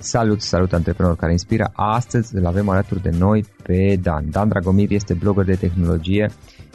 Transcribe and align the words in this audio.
Salut, 0.00 0.40
salut 0.40 0.72
antreprenor 0.72 1.16
care 1.16 1.32
inspiră. 1.32 1.70
Astăzi 1.74 2.36
îl 2.36 2.46
avem 2.46 2.68
alături 2.68 3.02
de 3.02 3.10
noi 3.18 3.44
pe 3.62 3.98
Dan. 4.02 4.30
Dan 4.30 4.48
Dragomir 4.48 4.90
este 4.90 5.14
blogger 5.14 5.44
de 5.44 5.54
tehnologie, 5.54 6.30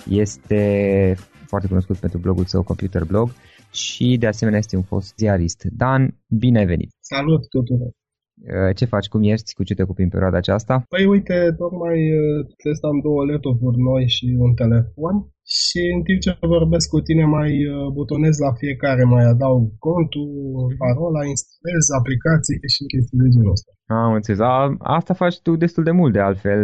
este 0.10 1.16
foarte 1.48 1.68
cunoscut 1.68 1.98
pentru 1.98 2.20
blogul 2.20 2.46
său 2.46 2.64
Computer 2.64 3.04
Blog 3.04 3.30
și 3.72 4.18
de 4.20 4.28
asemenea 4.28 4.60
este 4.60 4.76
un 4.76 4.82
fost 4.82 5.14
ziarist. 5.18 5.64
Dan, 5.64 6.18
bine 6.28 6.60
ai 6.60 6.66
venit! 6.66 6.90
Salut 7.00 7.48
tuturor! 7.50 7.88
Uh, 7.88 8.76
ce 8.76 8.86
faci? 8.86 9.08
Cum 9.08 9.24
ești? 9.24 9.54
Cu 9.54 9.64
ce 9.64 9.74
te 9.74 9.84
ocupi 9.84 10.02
în 10.02 10.10
perioada 10.10 10.38
aceasta? 10.38 10.84
Păi 10.90 11.06
uite, 11.06 11.56
tocmai 11.58 12.00
uh, 12.12 12.46
testam 12.64 13.00
două 13.00 13.26
laptopuri 13.26 13.78
noi 13.78 14.08
și 14.08 14.36
un 14.40 14.54
telefon 14.54 15.33
și 15.46 15.82
în 15.96 16.02
timp 16.04 16.20
ce 16.20 16.38
vorbesc 16.56 16.90
cu 16.90 17.00
tine 17.02 17.26
mai 17.26 17.52
uh, 17.66 17.88
butonez 17.94 18.38
la 18.46 18.52
fiecare, 18.62 19.04
mai 19.04 19.26
adaug 19.26 19.78
contul, 19.78 20.76
parola, 20.78 21.22
instalez 21.34 21.86
aplicații 22.00 22.60
și 22.74 22.82
chestii 22.92 23.18
de 23.22 23.28
genul 23.34 23.52
ăsta. 23.52 23.72
Am 23.86 24.14
înțeles. 24.14 24.40
A, 24.40 24.76
asta 24.80 25.14
faci 25.14 25.42
tu 25.42 25.56
destul 25.56 25.84
de 25.84 25.92
mult 25.92 26.14
de 26.14 26.20
altfel, 26.20 26.62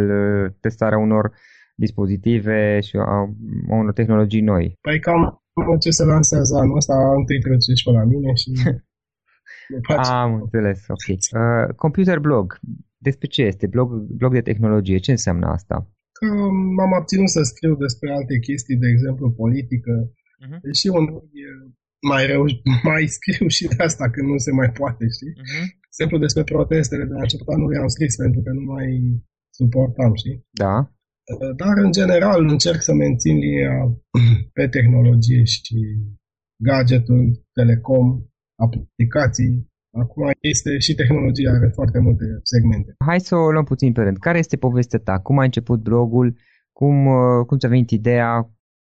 testarea 0.60 0.98
unor 0.98 1.24
dispozitive 1.74 2.80
și 2.80 2.96
a 2.96 3.18
unor 3.68 3.92
tehnologii 3.92 4.48
noi. 4.52 4.64
Păi 4.80 4.98
cam 5.00 5.20
ce 5.80 5.90
se 5.90 6.04
lansează 6.04 6.56
anul 6.56 6.76
ăsta, 6.76 6.94
întâi 7.18 7.40
trece 7.40 7.72
și 7.74 7.84
pe 7.84 7.90
la 7.90 8.04
mine 8.04 8.32
și 8.34 8.50
Am 10.22 10.34
înțeles, 10.34 10.80
ok. 10.88 11.06
Uh, 11.08 11.74
computer 11.76 12.18
blog, 12.18 12.58
despre 12.98 13.26
ce 13.26 13.42
este? 13.42 13.66
Blog, 13.66 13.88
blog 13.92 14.32
de 14.32 14.40
tehnologie, 14.40 14.98
ce 14.98 15.10
înseamnă 15.10 15.46
asta? 15.46 15.88
Că 16.20 16.28
m-am 16.76 16.92
abținut 16.98 17.30
să 17.36 17.42
scriu 17.42 17.74
despre 17.84 18.08
alte 18.12 18.38
chestii, 18.38 18.82
de 18.82 18.88
exemplu 18.88 19.26
politică, 19.42 19.94
uh-huh. 20.12 20.60
și 20.80 20.88
un 20.98 21.04
mai, 22.10 22.26
reu, 22.26 22.44
mai 22.90 23.06
scriu 23.16 23.46
și 23.56 23.64
de 23.72 23.82
asta 23.88 24.10
când 24.10 24.26
nu 24.28 24.38
se 24.46 24.52
mai 24.60 24.70
poate, 24.78 25.04
știi? 25.16 25.34
Uh-huh. 25.40 25.64
De 25.84 25.86
exemplu, 25.92 26.18
despre 26.18 26.42
protestele 26.52 27.04
de 27.04 27.14
la 27.18 27.26
început 27.26 27.48
anului 27.48 27.76
am 27.76 27.90
scris 27.96 28.16
pentru 28.16 28.40
că 28.44 28.50
nu 28.50 28.64
mai 28.72 28.88
suportam, 29.58 30.14
știi? 30.14 30.38
Da. 30.50 30.76
Uh, 31.32 31.52
dar, 31.56 31.74
în 31.86 31.92
general, 31.92 32.40
încerc 32.48 32.80
să 32.82 32.92
mențin 32.94 33.36
linia 33.36 33.76
pe 34.56 34.68
tehnologie 34.68 35.44
și 35.44 35.78
gadgetul, 36.68 37.46
telecom, 37.52 38.06
aplicații, 38.64 39.69
Acum 39.92 40.30
este 40.40 40.78
și 40.78 40.94
tehnologia, 40.94 41.50
are 41.50 41.70
foarte 41.74 41.98
multe 41.98 42.24
segmente. 42.42 42.94
Hai 43.06 43.20
să 43.20 43.34
o 43.36 43.50
luăm 43.50 43.64
puțin 43.64 43.92
pe 43.92 44.02
rând. 44.02 44.18
Care 44.18 44.38
este 44.38 44.56
povestea 44.56 44.98
ta? 44.98 45.18
Cum 45.18 45.38
ai 45.38 45.44
început 45.44 45.80
blogul? 45.80 46.36
Cum, 46.72 47.06
uh, 47.06 47.46
cum 47.46 47.58
ți-a 47.58 47.68
venit 47.68 47.90
ideea? 47.90 48.50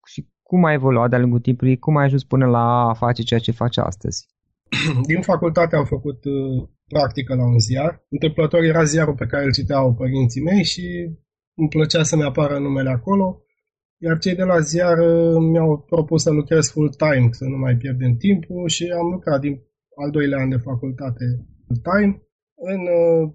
Și 0.06 0.26
cum 0.42 0.64
ai 0.64 0.74
evoluat 0.74 1.10
de-a 1.10 1.18
lungul 1.18 1.40
timpului? 1.40 1.78
Cum 1.78 1.96
ai 1.96 2.04
ajuns 2.04 2.24
până 2.24 2.46
la 2.46 2.88
a 2.88 2.94
face 2.94 3.22
ceea 3.22 3.40
ce 3.40 3.52
faci 3.52 3.76
astăzi? 3.78 4.26
Din 5.10 5.20
facultate 5.20 5.76
am 5.76 5.84
făcut 5.84 6.24
uh, 6.24 6.68
practică 6.88 7.34
la 7.34 7.44
un 7.44 7.58
ziar. 7.58 8.06
Întâmplător 8.08 8.62
era 8.62 8.84
ziarul 8.84 9.14
pe 9.14 9.26
care 9.26 9.44
îl 9.44 9.52
citeau 9.52 9.94
părinții 9.94 10.42
mei 10.42 10.64
și 10.64 10.84
îmi 11.54 11.68
plăcea 11.68 12.02
să-mi 12.02 12.24
apară 12.24 12.58
numele 12.58 12.90
acolo. 12.90 13.42
Iar 13.98 14.18
cei 14.18 14.34
de 14.34 14.42
la 14.42 14.58
ziar 14.58 14.98
uh, 14.98 15.36
mi-au 15.50 15.78
propus 15.78 16.22
să 16.22 16.30
lucrez 16.30 16.70
full-time, 16.70 17.28
să 17.30 17.44
nu 17.44 17.56
mai 17.56 17.76
pierdem 17.76 18.16
timpul 18.16 18.68
și 18.68 18.84
am 19.00 19.10
lucrat 19.10 19.40
din 19.40 19.60
al 19.94 20.10
doilea 20.10 20.38
an 20.38 20.48
de 20.48 20.56
facultate 20.56 21.24
full-time. 21.66 22.22
În 22.64 22.80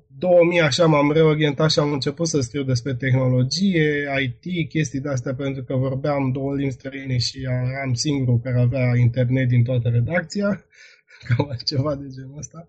2000 0.07 0.59
uh, 0.59 0.65
așa 0.65 0.85
m-am 0.85 1.11
reorientat 1.11 1.71
și 1.71 1.79
am 1.79 1.91
început 1.91 2.27
să 2.27 2.39
scriu 2.39 2.63
despre 2.63 2.93
tehnologie, 2.95 4.07
IT, 4.21 4.69
chestii 4.69 4.99
de 4.99 5.09
astea 5.09 5.33
pentru 5.35 5.63
că 5.63 5.75
vorbeam 5.75 6.31
două 6.31 6.55
limbi 6.55 6.73
străine 6.73 7.17
și 7.17 7.43
eram 7.43 7.93
singurul 7.93 8.39
care 8.39 8.59
avea 8.59 8.95
internet 8.95 9.47
din 9.47 9.63
toată 9.63 9.89
redacția, 9.89 10.65
cam 11.27 11.57
ceva 11.65 11.95
de 11.95 12.07
genul 12.15 12.37
ăsta. 12.37 12.67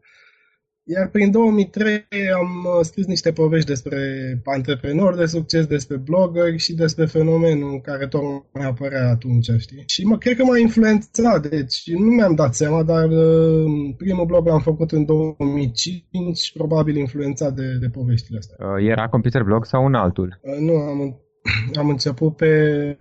Iar 0.90 1.08
prin 1.08 1.30
2003 1.30 2.06
am 2.34 2.64
uh, 2.64 2.84
scris 2.84 3.06
niște 3.06 3.32
povești 3.32 3.68
despre 3.68 3.98
antreprenori 4.44 5.16
de 5.16 5.26
succes, 5.26 5.66
despre 5.66 5.96
blogger 5.96 6.58
și 6.58 6.74
despre 6.74 7.04
fenomenul 7.04 7.80
care 7.80 8.06
tocmai 8.06 8.66
apărea 8.66 9.08
atunci, 9.08 9.50
știi? 9.58 9.82
Și 9.86 10.04
mă 10.04 10.18
cred 10.18 10.36
că 10.36 10.44
m-a 10.44 10.58
influențat, 10.58 11.46
deci 11.48 11.90
nu 11.90 12.10
mi-am 12.10 12.34
dat 12.34 12.54
seama, 12.54 12.82
dar 12.82 13.08
uh, 13.08 13.94
primul 13.96 14.26
blog 14.26 14.46
l-am 14.46 14.60
făcut 14.60 14.92
în 14.92 15.04
2005, 15.04 16.52
probabil 16.52 16.96
influențat 16.96 17.54
de, 17.54 17.76
de 17.80 17.88
poveștile 17.88 18.38
astea. 18.38 18.66
Uh, 18.66 18.88
era 18.88 19.08
computer 19.08 19.42
blog 19.42 19.64
sau 19.64 19.84
un 19.84 19.94
altul? 19.94 20.40
Nu, 20.60 20.72
am, 20.72 21.20
am 21.80 21.88
început 21.88 22.36
pe 22.36 22.96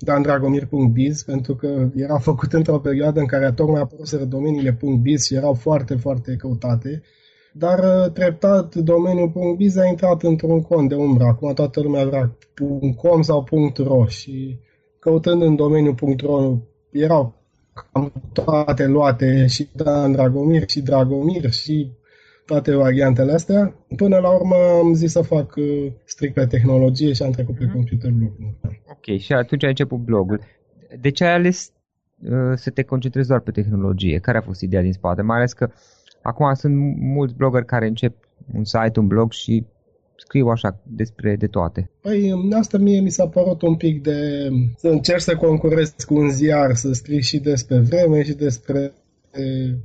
dandragomir.biz 0.00 1.22
pentru 1.22 1.54
că 1.54 1.88
era 1.94 2.18
făcut 2.18 2.52
într-o 2.52 2.78
perioadă 2.78 3.20
în 3.20 3.26
care 3.26 3.52
tocmai 3.52 3.80
apăruseră 3.80 4.24
domeniile 4.24 4.78
.biz 5.02 5.24
și 5.24 5.34
erau 5.34 5.54
foarte, 5.54 5.94
foarte 5.94 6.36
căutate. 6.36 7.02
Dar 7.52 7.78
uh, 7.78 8.12
treptat 8.12 8.74
domeniul 8.74 9.54
.biz 9.56 9.76
a 9.76 9.86
intrat 9.86 10.22
într-un 10.22 10.62
cont 10.62 10.88
de 10.88 10.94
umbră. 10.94 11.24
Acum 11.24 11.52
toată 11.52 11.80
lumea 11.80 12.04
vrea 12.04 12.36
.com 12.96 13.22
sau 13.22 13.46
.ro 13.76 14.06
și 14.06 14.58
căutând 14.98 15.42
în 15.42 15.56
domeniul 15.56 15.94
.ro 16.22 16.56
erau 16.90 17.34
cam 17.74 18.12
toate 18.32 18.86
luate 18.86 19.46
și 19.46 19.68
Dan 19.72 20.12
Dragomir 20.12 20.68
și 20.68 20.82
Dragomir 20.82 21.50
și 21.50 21.90
toate 22.50 22.74
variantele 22.74 23.32
astea. 23.32 23.74
Până 23.96 24.18
la 24.18 24.30
urmă 24.30 24.54
am 24.82 24.94
zis 24.94 25.10
să 25.10 25.22
fac 25.22 25.54
uh, 25.56 25.92
strict 26.04 26.34
pe 26.34 26.46
tehnologie 26.46 27.12
și 27.12 27.22
am 27.22 27.30
trecut 27.30 27.56
pe 27.56 27.64
mhm. 27.64 27.72
computer 27.72 28.10
blog. 28.10 28.32
Ok, 28.90 29.18
și 29.18 29.32
atunci 29.32 29.62
ai 29.62 29.68
început 29.68 29.98
blogul. 29.98 30.40
De 31.00 31.10
ce 31.10 31.24
ai 31.24 31.34
ales 31.34 31.72
uh, 32.22 32.52
să 32.54 32.70
te 32.70 32.82
concentrezi 32.82 33.28
doar 33.28 33.40
pe 33.40 33.50
tehnologie? 33.50 34.18
Care 34.18 34.38
a 34.38 34.40
fost 34.40 34.60
ideea 34.60 34.82
din 34.82 34.92
spate? 34.92 35.22
Mai 35.22 35.36
ales 35.36 35.52
că 35.52 35.70
acum 36.22 36.54
sunt 36.54 36.74
mulți 36.98 37.34
blogger 37.34 37.62
care 37.62 37.86
încep 37.86 38.14
un 38.54 38.64
site, 38.64 38.98
un 38.98 39.06
blog 39.06 39.32
și 39.32 39.64
scriu 40.16 40.46
așa 40.46 40.80
despre 40.86 41.36
de 41.36 41.46
toate. 41.46 41.90
Păi 42.00 42.32
asta 42.58 42.78
mie 42.78 43.00
mi 43.00 43.10
s-a 43.10 43.28
părut 43.28 43.62
un 43.62 43.76
pic 43.76 44.02
de 44.02 44.48
să 44.76 44.88
încerci 44.88 45.20
să 45.20 45.36
concurezi 45.36 46.06
cu 46.06 46.14
un 46.14 46.30
ziar, 46.30 46.74
să 46.74 46.92
scrii 46.92 47.22
și 47.22 47.38
despre 47.38 47.78
vreme 47.78 48.22
și 48.22 48.34
despre 48.34 48.92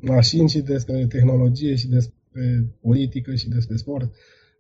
mașini 0.02 0.50
și 0.50 0.60
despre 0.60 1.06
tehnologie 1.10 1.76
și 1.76 1.88
despre 1.88 2.16
politică 2.82 3.36
și 3.36 3.50
despre 3.50 3.76
sport. 3.76 4.14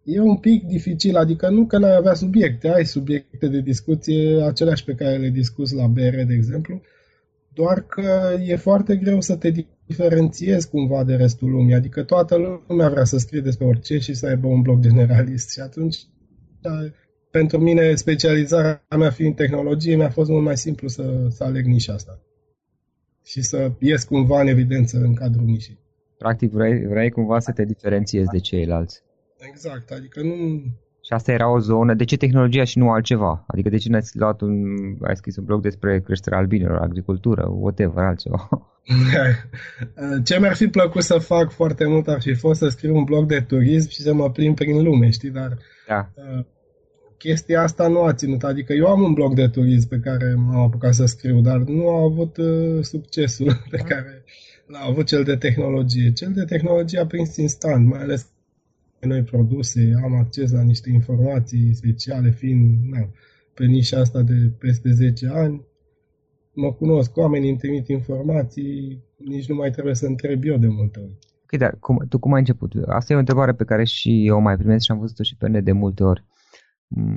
E 0.03 0.19
un 0.19 0.37
pic 0.37 0.63
dificil, 0.63 1.15
adică 1.15 1.49
nu 1.49 1.65
că 1.65 1.77
n-ai 1.77 1.95
avea 1.95 2.13
subiecte, 2.13 2.67
ai 2.69 2.85
subiecte 2.85 3.47
de 3.47 3.61
discuție 3.61 4.43
aceleași 4.43 4.83
pe 4.83 4.93
care 4.93 5.17
le 5.17 5.29
discuți 5.29 5.75
la 5.75 5.87
BR, 5.87 6.15
de 6.27 6.33
exemplu, 6.33 6.81
doar 7.53 7.85
că 7.85 8.37
e 8.45 8.55
foarte 8.55 8.95
greu 8.95 9.21
să 9.21 9.35
te 9.35 9.51
diferențiezi 9.85 10.69
cumva 10.69 11.03
de 11.03 11.15
restul 11.15 11.49
lumii, 11.49 11.73
adică 11.73 12.03
toată 12.03 12.61
lumea 12.67 12.89
vrea 12.89 13.03
să 13.03 13.17
scrie 13.17 13.41
despre 13.41 13.65
orice 13.65 13.97
și 13.97 14.13
să 14.13 14.27
aibă 14.27 14.47
un 14.47 14.61
blog 14.61 14.79
generalist 14.79 15.51
și 15.51 15.59
atunci 15.59 15.97
pentru 17.31 17.59
mine 17.59 17.95
specializarea 17.95 18.85
mea 18.97 19.09
fiind 19.09 19.35
tehnologie 19.35 19.95
mi-a 19.95 20.09
fost 20.09 20.29
mult 20.29 20.43
mai 20.43 20.57
simplu 20.57 20.87
să, 20.87 21.27
să 21.29 21.43
aleg 21.43 21.65
nișa 21.65 21.93
asta 21.93 22.21
și 23.23 23.41
să 23.41 23.71
ies 23.79 24.03
cumva 24.03 24.41
în 24.41 24.47
evidență 24.47 24.97
în 24.97 25.13
cadrul 25.13 25.45
nișii. 25.45 25.79
Practic 26.17 26.51
vrei, 26.51 26.85
vrei 26.85 27.11
cumva 27.11 27.39
să 27.39 27.51
te 27.51 27.65
diferențiezi 27.65 28.29
de 28.29 28.39
ceilalți. 28.39 29.01
Exact, 29.37 29.91
adică 29.91 30.21
nu... 30.21 30.63
Și 31.01 31.13
asta 31.13 31.31
era 31.31 31.51
o 31.51 31.59
zonă, 31.59 31.93
de 31.93 32.03
ce 32.03 32.17
tehnologia 32.17 32.63
și 32.63 32.77
nu 32.77 32.91
altceva? 32.91 33.43
Adică 33.47 33.69
de 33.69 33.77
ce 33.77 33.89
n-ați 33.89 34.17
luat 34.17 34.41
un, 34.41 34.53
ai 35.01 35.15
scris 35.15 35.37
un 35.37 35.43
blog 35.43 35.61
despre 35.61 36.01
creșterea 36.01 36.37
albinelor, 36.37 36.77
agricultură, 36.77 37.47
whatever, 37.49 38.03
altceva? 38.03 38.49
Ce 40.25 40.39
mi-ar 40.39 40.55
fi 40.55 40.67
plăcut 40.67 41.03
să 41.03 41.17
fac 41.17 41.51
foarte 41.51 41.85
mult 41.85 42.07
ar 42.07 42.21
fi 42.21 42.33
fost 42.33 42.59
să 42.59 42.67
scriu 42.67 42.95
un 42.95 43.03
blog 43.03 43.25
de 43.27 43.39
turism 43.39 43.89
și 43.89 44.01
să 44.01 44.13
mă 44.13 44.31
plimb 44.31 44.55
prin 44.55 44.83
lume, 44.83 45.09
știi, 45.09 45.29
dar 45.29 45.57
da. 45.87 46.09
Uh, 46.13 46.45
chestia 47.25 47.61
asta 47.61 47.87
nu 47.87 48.01
a 48.01 48.13
ținut. 48.13 48.43
Adică 48.43 48.73
eu 48.73 48.87
am 48.87 49.01
un 49.01 49.13
blog 49.13 49.33
de 49.33 49.47
turism 49.47 49.87
pe 49.87 49.99
care 49.99 50.33
m-am 50.33 50.59
apucat 50.59 50.93
să 50.93 51.05
scriu, 51.05 51.41
dar 51.41 51.57
nu 51.57 51.89
a 51.89 52.01
avut 52.01 52.37
uh, 52.37 52.83
succesul 52.83 53.61
pe 53.73 53.77
care 53.77 54.23
l-a 54.67 54.79
avut 54.79 55.05
cel 55.05 55.23
de 55.23 55.35
tehnologie. 55.35 56.11
Cel 56.11 56.31
de 56.33 56.43
tehnologie 56.43 56.99
a 56.99 57.05
prins 57.05 57.35
instant, 57.35 57.87
mai 57.87 58.01
ales 58.01 58.27
noi 59.01 59.23
produse, 59.23 59.93
am 60.03 60.13
acces 60.15 60.51
la 60.51 60.61
niște 60.61 60.89
informații 60.89 61.73
speciale, 61.73 62.29
fiind 62.31 62.91
na, 62.91 63.09
pe 63.53 63.65
nișa 63.65 63.99
asta 63.99 64.21
de 64.21 64.51
peste 64.59 64.91
10 64.91 65.27
ani. 65.27 65.61
Mă 66.53 66.73
cunosc, 66.73 67.17
oamenii 67.17 67.49
îmi 67.49 67.57
trimit 67.57 67.87
informații, 67.87 69.03
nici 69.17 69.47
nu 69.47 69.55
mai 69.55 69.69
trebuie 69.71 69.95
să 69.95 70.05
întreb 70.05 70.43
eu 70.43 70.57
de 70.57 70.67
multe 70.67 70.99
ori. 70.99 71.17
Ok, 71.43 71.59
dar 71.59 71.77
cum, 71.79 72.05
tu 72.09 72.19
cum 72.19 72.33
ai 72.33 72.39
început? 72.39 72.71
Asta 72.85 73.13
e 73.13 73.15
o 73.15 73.19
întrebare 73.19 73.53
pe 73.53 73.63
care 73.63 73.83
și 73.83 74.27
eu 74.27 74.39
mai 74.39 74.57
primesc 74.57 74.83
și 74.85 74.91
am 74.91 74.99
văzut-o 74.99 75.23
și 75.23 75.35
pe 75.35 75.47
net 75.47 75.63
de 75.63 75.71
multe 75.71 76.03
ori. 76.03 76.23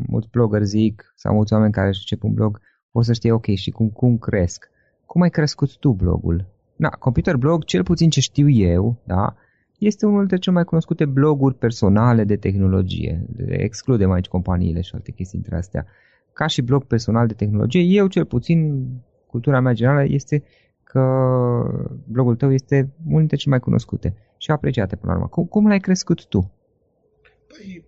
Mulți 0.07 0.29
blogger 0.31 0.63
zic, 0.63 1.13
sau 1.17 1.35
mulți 1.35 1.53
oameni 1.53 1.73
care 1.73 1.89
își 1.89 1.99
încep 1.99 2.23
un 2.23 2.35
blog, 2.35 2.61
o 2.93 3.03
să 3.03 3.13
știe, 3.13 3.33
ok, 3.33 3.47
și 3.47 3.71
cum, 3.71 3.89
cum 3.89 4.19
cresc? 4.19 4.71
Cum 5.07 5.23
ai 5.23 5.31
crescut 5.31 5.77
tu 5.77 5.93
blogul? 5.93 6.47
Na, 6.77 6.89
Computer 6.89 7.37
Blog, 7.37 7.65
cel 7.65 7.83
puțin 7.83 8.11
ce 8.11 8.21
știu 8.21 8.49
eu, 8.49 8.97
da, 9.05 9.35
este 9.79 10.07
unul 10.07 10.19
dintre 10.19 10.37
cele 10.37 10.55
mai 10.55 10.65
cunoscute 10.65 11.05
bloguri 11.05 11.55
personale 11.55 12.25
de 12.25 12.37
tehnologie. 12.37 13.27
Excludem 13.47 14.11
aici 14.11 14.29
companiile 14.29 14.81
și 14.81 14.91
alte 14.95 15.11
chestii 15.11 15.39
dintre 15.39 15.57
astea. 15.57 15.87
Ca 16.33 16.47
și 16.47 16.63
blog 16.63 16.85
personal 16.85 17.27
de 17.27 17.33
tehnologie, 17.33 17.83
eu 17.83 18.07
cel 18.07 18.25
puțin, 18.25 18.87
cultura 19.27 19.61
mea 19.61 19.73
generală 19.73 20.05
este 20.09 20.43
că 20.85 21.03
blogul 22.05 22.37
tău 22.37 22.53
este 22.53 22.93
unul 23.07 23.19
dintre 23.19 23.37
cele 23.37 23.51
mai 23.51 23.61
cunoscute 23.61 24.15
și 24.37 24.51
apreciate 24.51 24.97
până 24.97 25.13
la 25.13 25.19
urmă. 25.19 25.29
Cum, 25.29 25.45
cum 25.45 25.67
l-ai 25.67 25.79
crescut 25.79 26.27
tu? 26.27 26.53
Păi, 27.49 27.85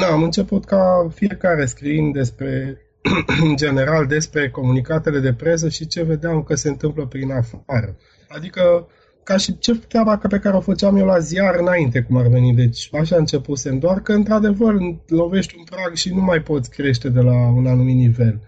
na, 0.00 0.06
am 0.14 0.22
început 0.22 0.64
ca 0.64 1.08
fiecare 1.14 1.66
scriind 1.66 2.12
despre, 2.12 2.80
în 3.44 3.56
general, 3.56 4.06
despre 4.06 4.50
comunicatele 4.50 5.18
de 5.18 5.32
presă 5.32 5.68
și 5.68 5.86
ce 5.86 6.02
vedeam 6.02 6.42
că 6.42 6.54
se 6.54 6.68
întâmplă 6.68 7.06
prin 7.06 7.30
afară. 7.30 7.96
Adică 8.28 8.88
ca 9.22 9.36
și 9.36 9.58
ce 9.58 9.78
treaba 9.78 10.16
pe 10.16 10.38
care 10.38 10.56
o 10.56 10.60
făceam 10.60 10.96
eu 10.96 11.06
la 11.06 11.18
ziar 11.18 11.54
înainte, 11.54 12.00
cum 12.00 12.16
ar 12.16 12.26
veni. 12.26 12.54
Deci 12.54 12.88
așa 12.92 13.16
începusem, 13.16 13.78
doar 13.78 14.00
că 14.00 14.12
într-adevăr 14.12 14.74
lovești 15.06 15.54
un 15.58 15.64
prag 15.64 15.94
și 15.94 16.14
nu 16.14 16.20
mai 16.20 16.42
poți 16.42 16.70
crește 16.70 17.08
de 17.08 17.20
la 17.20 17.48
un 17.48 17.66
anumit 17.66 17.96
nivel. 17.96 18.40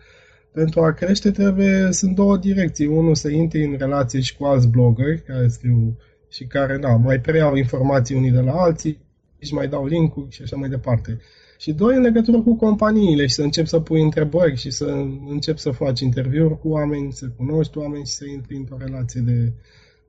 Pentru 0.53 0.81
a 0.81 0.93
crește 0.93 1.31
trebuie, 1.31 1.89
sunt 1.91 2.15
două 2.15 2.37
direcții. 2.37 2.87
Unul 2.87 3.15
să 3.15 3.29
intri 3.29 3.65
în 3.65 3.77
relație 3.79 4.21
și 4.21 4.37
cu 4.37 4.45
alți 4.45 4.69
bloggeri 4.69 5.23
care 5.23 5.49
scriu 5.49 5.97
și 6.29 6.45
care 6.45 6.77
da, 6.77 6.89
mai 6.89 7.21
preiau 7.21 7.55
informații 7.55 8.17
unii 8.17 8.31
de 8.31 8.41
la 8.41 8.53
alții 8.53 8.99
și 9.47 9.55
mai 9.55 9.69
dau 9.69 9.87
link-uri 9.87 10.31
și 10.31 10.43
așa 10.43 10.57
mai 10.57 10.69
departe. 10.69 11.21
Și 11.59 11.73
doi, 11.73 11.97
în 11.97 12.03
legătură 12.03 12.41
cu 12.41 12.57
companiile 12.57 13.27
și 13.27 13.35
să 13.35 13.43
încep 13.43 13.67
să 13.67 13.81
pui 13.81 14.03
întrebări 14.03 14.57
și 14.57 14.71
să 14.71 14.85
încep 15.29 15.57
să 15.57 15.71
faci 15.71 16.01
interviuri 16.01 16.59
cu 16.59 16.69
oameni, 16.69 17.13
să 17.13 17.27
cunoști 17.37 17.79
oameni 17.79 18.05
și 18.05 18.13
să 18.13 18.27
intri 18.27 18.57
într-o 18.57 18.77
relație 18.79 19.21
de 19.21 19.53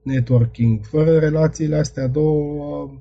networking. 0.01 0.85
Fără 0.85 1.17
relațiile 1.17 1.75
astea 1.75 2.07
două 2.07 2.91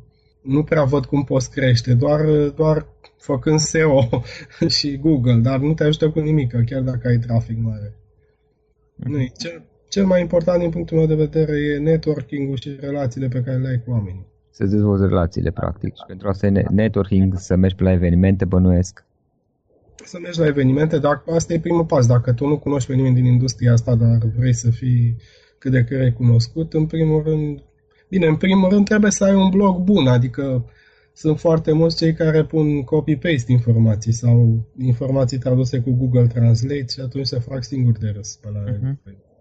nu 0.43 0.63
prea 0.63 0.85
văd 0.85 1.05
cum 1.05 1.25
poți 1.25 1.51
crește, 1.51 1.95
doar, 1.95 2.21
doar 2.57 2.87
făcând 3.17 3.59
SEO 3.59 4.09
și 4.77 4.99
Google, 4.99 5.41
dar 5.41 5.61
nu 5.61 5.75
te 5.75 5.85
ajută 5.85 6.11
cu 6.11 6.21
nimic, 6.21 6.55
chiar 6.67 6.81
dacă 6.81 7.09
ai 7.09 7.19
trafic 7.19 7.59
mare. 7.59 7.95
Nu, 8.95 9.27
cel, 9.39 9.63
cel 9.89 10.07
mai 10.07 10.21
important 10.21 10.61
din 10.61 10.71
punctul 10.71 10.97
meu 10.97 11.07
de 11.07 11.15
vedere 11.15 11.59
e 11.59 11.79
networking-ul 11.79 12.57
și 12.57 12.77
relațiile 12.81 13.29
pe 13.29 13.43
care 13.43 13.57
le 13.57 13.69
ai 13.69 13.83
cu 13.85 13.91
oamenii. 13.91 14.27
Să 14.53 14.65
dezvolți 14.65 15.07
relațiile, 15.07 15.51
practic. 15.51 15.95
Și 15.95 16.05
pentru 16.07 16.29
asta 16.29 16.47
e 16.47 16.65
networking, 16.71 17.35
să 17.37 17.57
mergi 17.57 17.77
pe 17.77 17.83
la 17.83 17.93
evenimente, 17.93 18.45
bănuiesc. 18.45 19.05
Să 20.05 20.19
mergi 20.23 20.39
la 20.39 20.47
evenimente, 20.47 20.99
dar 20.99 21.23
asta 21.35 21.53
e 21.53 21.61
primul 21.61 21.85
pas. 21.85 22.07
Dacă 22.07 22.33
tu 22.33 22.47
nu 22.47 22.59
cunoști 22.59 22.89
pe 22.89 22.95
nimeni 22.95 23.15
din 23.15 23.25
industria 23.25 23.73
asta, 23.73 23.95
dar 23.95 24.19
vrei 24.37 24.53
să 24.53 24.71
fii 24.71 25.17
cât 25.59 25.71
de 25.71 25.85
cât 25.85 25.99
recunoscut, 25.99 26.73
în 26.73 26.87
primul 26.87 27.23
rând 27.23 27.63
Bine, 28.13 28.27
în 28.27 28.37
primul 28.37 28.69
rând 28.69 28.85
trebuie 28.85 29.11
să 29.11 29.25
ai 29.25 29.35
un 29.35 29.49
blog 29.51 29.83
bun, 29.83 30.07
adică 30.07 30.65
sunt 31.13 31.39
foarte 31.39 31.73
mulți 31.73 31.97
cei 31.97 32.15
care 32.15 32.45
pun 32.45 32.83
copy-paste 32.83 33.53
informații 33.53 34.13
sau 34.13 34.69
informații 34.79 35.39
traduse 35.39 35.81
cu 35.81 35.91
Google 35.91 36.27
Translate 36.27 36.87
și 36.89 37.01
atunci 37.01 37.27
se 37.27 37.39
fac 37.39 37.65
singur 37.65 37.99
de 37.99 38.09
râs 38.15 38.37
pe 38.37 38.49
la 38.53 38.65
uh-huh. 38.65 39.32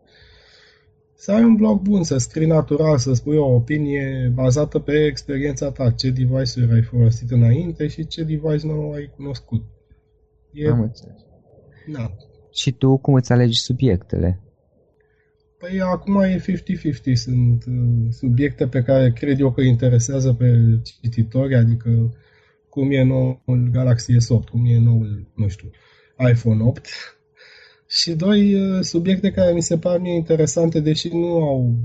Să 1.21 1.31
ai 1.31 1.43
un 1.43 1.55
blog 1.55 1.81
bun, 1.81 2.03
să 2.03 2.17
scrii 2.17 2.47
natural, 2.47 2.97
să 2.97 3.13
spui 3.13 3.37
o 3.37 3.53
opinie 3.53 4.31
bazată 4.33 4.79
pe 4.79 5.05
experiența 5.05 5.71
ta, 5.71 5.91
ce 5.91 6.09
device-uri 6.09 6.73
ai 6.73 6.81
folosit 6.81 7.31
înainte 7.31 7.87
și 7.87 8.07
ce 8.07 8.23
device 8.23 8.65
nu 8.67 8.91
ai 8.91 9.11
cunoscut. 9.15 9.63
E... 10.51 10.69
Am 10.69 10.81
înțeles. 10.81 11.25
Da. 11.91 12.11
Și 12.51 12.71
tu 12.71 12.97
cum 12.97 13.13
îți 13.13 13.31
alegi 13.31 13.59
subiectele? 13.59 14.39
Păi 15.57 15.81
acum 15.81 16.21
e 16.21 16.39
50-50. 16.39 17.13
Sunt 17.13 17.63
uh, 17.67 18.07
subiecte 18.09 18.67
pe 18.67 18.81
care 18.81 19.11
cred 19.11 19.39
eu 19.39 19.51
că 19.51 19.61
interesează 19.61 20.33
pe 20.33 20.79
cititori, 21.01 21.55
adică 21.55 22.13
cum 22.69 22.91
e 22.91 23.03
noul 23.03 23.69
Galaxy 23.71 24.11
S8, 24.11 24.49
cum 24.51 24.65
e 24.65 24.79
noul, 24.79 25.31
nu 25.35 25.47
știu, 25.47 25.69
iPhone 26.31 26.63
8. 26.63 26.87
Și 27.91 28.11
doi, 28.11 28.53
uh, 28.53 28.81
subiecte 28.81 29.31
care 29.31 29.53
mi 29.53 29.61
se 29.61 29.77
par 29.77 29.99
mie 29.99 30.15
interesante, 30.15 30.79
deși 30.79 31.07
nu 31.07 31.41
au 31.41 31.75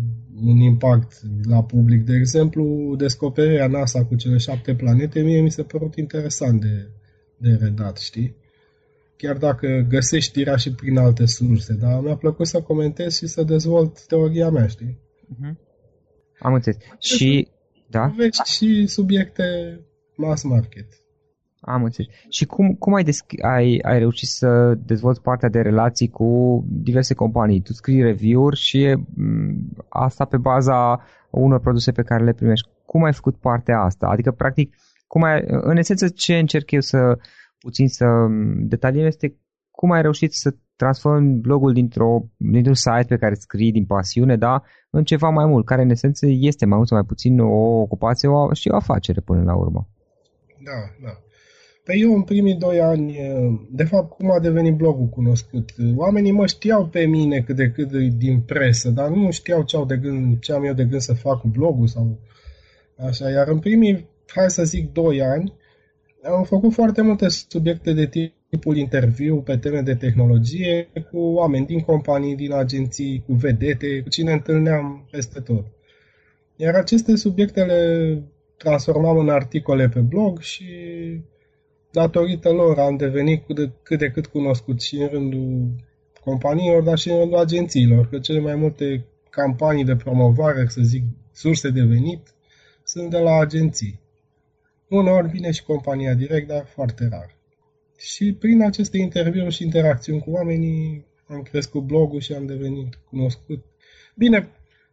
un 0.44 0.58
impact 0.58 1.20
la 1.48 1.62
public. 1.62 2.04
De 2.04 2.14
exemplu, 2.14 2.94
descoperirea 2.96 3.66
NASA 3.66 4.04
cu 4.04 4.14
cele 4.14 4.36
șapte 4.36 4.74
planete, 4.74 5.20
mie 5.20 5.40
mi 5.40 5.50
se 5.50 5.62
părut 5.62 5.96
interesant 5.96 6.60
de, 6.60 6.88
de 7.36 7.58
redat, 7.60 7.98
știi? 7.98 8.36
chiar 9.16 9.36
dacă 9.36 9.86
găsești 9.88 10.30
știrea 10.30 10.56
și 10.56 10.74
prin 10.74 10.98
alte 10.98 11.26
surse, 11.26 11.74
dar 11.74 12.00
mi-a 12.00 12.16
plăcut 12.16 12.46
să 12.46 12.62
comentez 12.62 13.16
și 13.16 13.26
să 13.26 13.42
dezvolt 13.42 14.06
teoria 14.06 14.50
mea, 14.50 14.66
știi? 14.66 14.98
Uh-huh. 15.34 15.54
Am 16.38 16.54
înțeles. 16.54 16.78
Și, 16.98 17.48
da? 17.86 18.14
Veți 18.16 18.52
și 18.52 18.86
subiecte 18.86 19.80
mass 20.16 20.42
market. 20.42 20.86
Am 21.66 21.82
înțeles. 21.84 22.10
Și 22.28 22.44
cum, 22.44 22.74
cum 22.74 22.94
ai, 22.94 23.04
desc- 23.04 23.42
ai, 23.42 23.78
ai 23.82 23.98
reușit 23.98 24.28
să 24.28 24.74
dezvolți 24.86 25.22
partea 25.22 25.48
de 25.48 25.60
relații 25.60 26.08
cu 26.08 26.64
diverse 26.68 27.14
companii? 27.14 27.60
Tu 27.60 27.72
scrii 27.72 28.02
review-uri 28.02 28.56
și 28.56 28.94
m- 28.96 29.86
asta 29.88 30.24
pe 30.24 30.36
baza 30.36 31.00
unor 31.30 31.60
produse 31.60 31.92
pe 31.92 32.02
care 32.02 32.24
le 32.24 32.32
primești. 32.32 32.68
Cum 32.84 33.02
ai 33.04 33.12
făcut 33.12 33.36
partea 33.36 33.80
asta? 33.80 34.06
Adică, 34.06 34.30
practic, 34.30 34.74
cum 35.06 35.22
ai, 35.22 35.44
în 35.46 35.76
esență, 35.76 36.08
ce 36.08 36.34
încerc 36.38 36.70
eu 36.70 36.80
să, 36.80 37.18
puțin 37.58 37.88
să 37.88 38.06
detaliem 38.56 39.06
este 39.06 39.36
cum 39.70 39.90
ai 39.90 40.02
reușit 40.02 40.32
să 40.32 40.54
transformi 40.76 41.38
blogul 41.40 41.72
dintr-o, 41.72 42.22
dintr-un 42.36 42.74
site 42.74 43.06
pe 43.08 43.16
care 43.16 43.34
scrii 43.34 43.72
din 43.72 43.86
pasiune, 43.86 44.36
da, 44.36 44.62
în 44.90 45.04
ceva 45.04 45.28
mai 45.28 45.46
mult, 45.46 45.64
care 45.64 45.82
în 45.82 45.90
esență 45.90 46.26
este 46.28 46.66
mai 46.66 46.76
mult 46.76 46.88
sau 46.88 46.96
mai 46.96 47.06
puțin 47.06 47.40
o 47.40 47.80
ocupație 47.80 48.28
o, 48.28 48.52
și 48.52 48.68
o 48.68 48.76
afacere 48.76 49.20
până 49.20 49.42
la 49.42 49.56
urmă. 49.56 49.88
Da, 50.64 50.78
da. 51.02 51.12
Pe 51.86 51.96
eu 51.96 52.14
în 52.14 52.22
primii 52.22 52.54
doi 52.54 52.80
ani, 52.80 53.16
de 53.70 53.84
fapt, 53.84 54.16
cum 54.16 54.30
a 54.30 54.40
devenit 54.40 54.74
blogul 54.74 55.06
cunoscut? 55.06 55.70
Oamenii 55.96 56.30
mă 56.30 56.46
știau 56.46 56.86
pe 56.86 57.04
mine 57.04 57.40
cât 57.40 57.56
de 57.56 57.70
cât 57.70 57.90
din 57.92 58.40
presă, 58.40 58.90
dar 58.90 59.08
nu 59.08 59.30
știau 59.30 59.62
ce, 59.62 59.76
au 59.76 59.84
de 59.84 59.96
gând, 59.96 60.38
ce 60.38 60.52
am 60.52 60.64
eu 60.64 60.72
de 60.72 60.84
gând 60.84 61.00
să 61.00 61.14
fac 61.14 61.40
cu 61.40 61.48
blogul 61.48 61.86
sau 61.86 62.18
așa. 62.96 63.30
Iar 63.30 63.48
în 63.48 63.58
primii, 63.58 64.08
hai 64.26 64.50
să 64.50 64.64
zic, 64.64 64.92
doi 64.92 65.22
ani, 65.22 65.52
am 66.22 66.44
făcut 66.44 66.72
foarte 66.72 67.02
multe 67.02 67.28
subiecte 67.28 67.92
de 67.92 68.06
tipul 68.50 68.76
interviu 68.76 69.36
pe 69.36 69.56
teme 69.56 69.80
de 69.80 69.94
tehnologie 69.94 70.88
cu 71.10 71.18
oameni 71.18 71.66
din 71.66 71.80
companii, 71.80 72.36
din 72.36 72.52
agenții, 72.52 73.22
cu 73.26 73.32
vedete, 73.32 74.00
cu 74.00 74.08
cine 74.08 74.32
întâlneam 74.32 75.06
peste 75.10 75.40
tot. 75.40 75.64
Iar 76.56 76.74
aceste 76.74 77.16
subiecte 77.16 77.64
le 77.64 78.22
transformam 78.56 79.18
în 79.18 79.28
articole 79.28 79.88
pe 79.88 80.00
blog 80.00 80.40
și 80.40 80.64
datorită 82.00 82.50
lor 82.52 82.78
am 82.78 82.96
devenit 82.96 83.46
cât 83.46 83.56
de, 83.56 83.70
cât 83.82 83.98
de 83.98 84.10
cât 84.10 84.26
cunoscut 84.26 84.80
și 84.80 84.96
în 84.96 85.08
rândul 85.08 85.68
companiilor, 86.24 86.82
dar 86.82 86.98
și 86.98 87.10
în 87.10 87.18
rândul 87.18 87.38
agențiilor, 87.38 88.08
că 88.08 88.18
cele 88.18 88.40
mai 88.40 88.54
multe 88.54 89.04
campanii 89.30 89.84
de 89.84 89.96
promovare, 89.96 90.66
să 90.68 90.80
zic, 90.82 91.02
surse 91.32 91.70
de 91.70 91.82
venit, 91.82 92.20
sunt 92.84 93.10
de 93.10 93.18
la 93.18 93.38
agenții. 93.38 94.00
Uneori 94.88 95.28
vine 95.28 95.50
și 95.50 95.62
compania 95.62 96.14
direct, 96.14 96.48
dar 96.48 96.64
foarte 96.66 97.08
rar. 97.10 97.36
Și 97.98 98.32
prin 98.32 98.62
aceste 98.62 98.98
interviuri 98.98 99.54
și 99.54 99.64
interacțiuni 99.64 100.20
cu 100.20 100.30
oamenii 100.30 101.04
am 101.26 101.42
crescut 101.42 101.82
blogul 101.82 102.20
și 102.20 102.32
am 102.32 102.46
devenit 102.46 102.98
cunoscut. 103.10 103.64
Bine, 104.14 104.48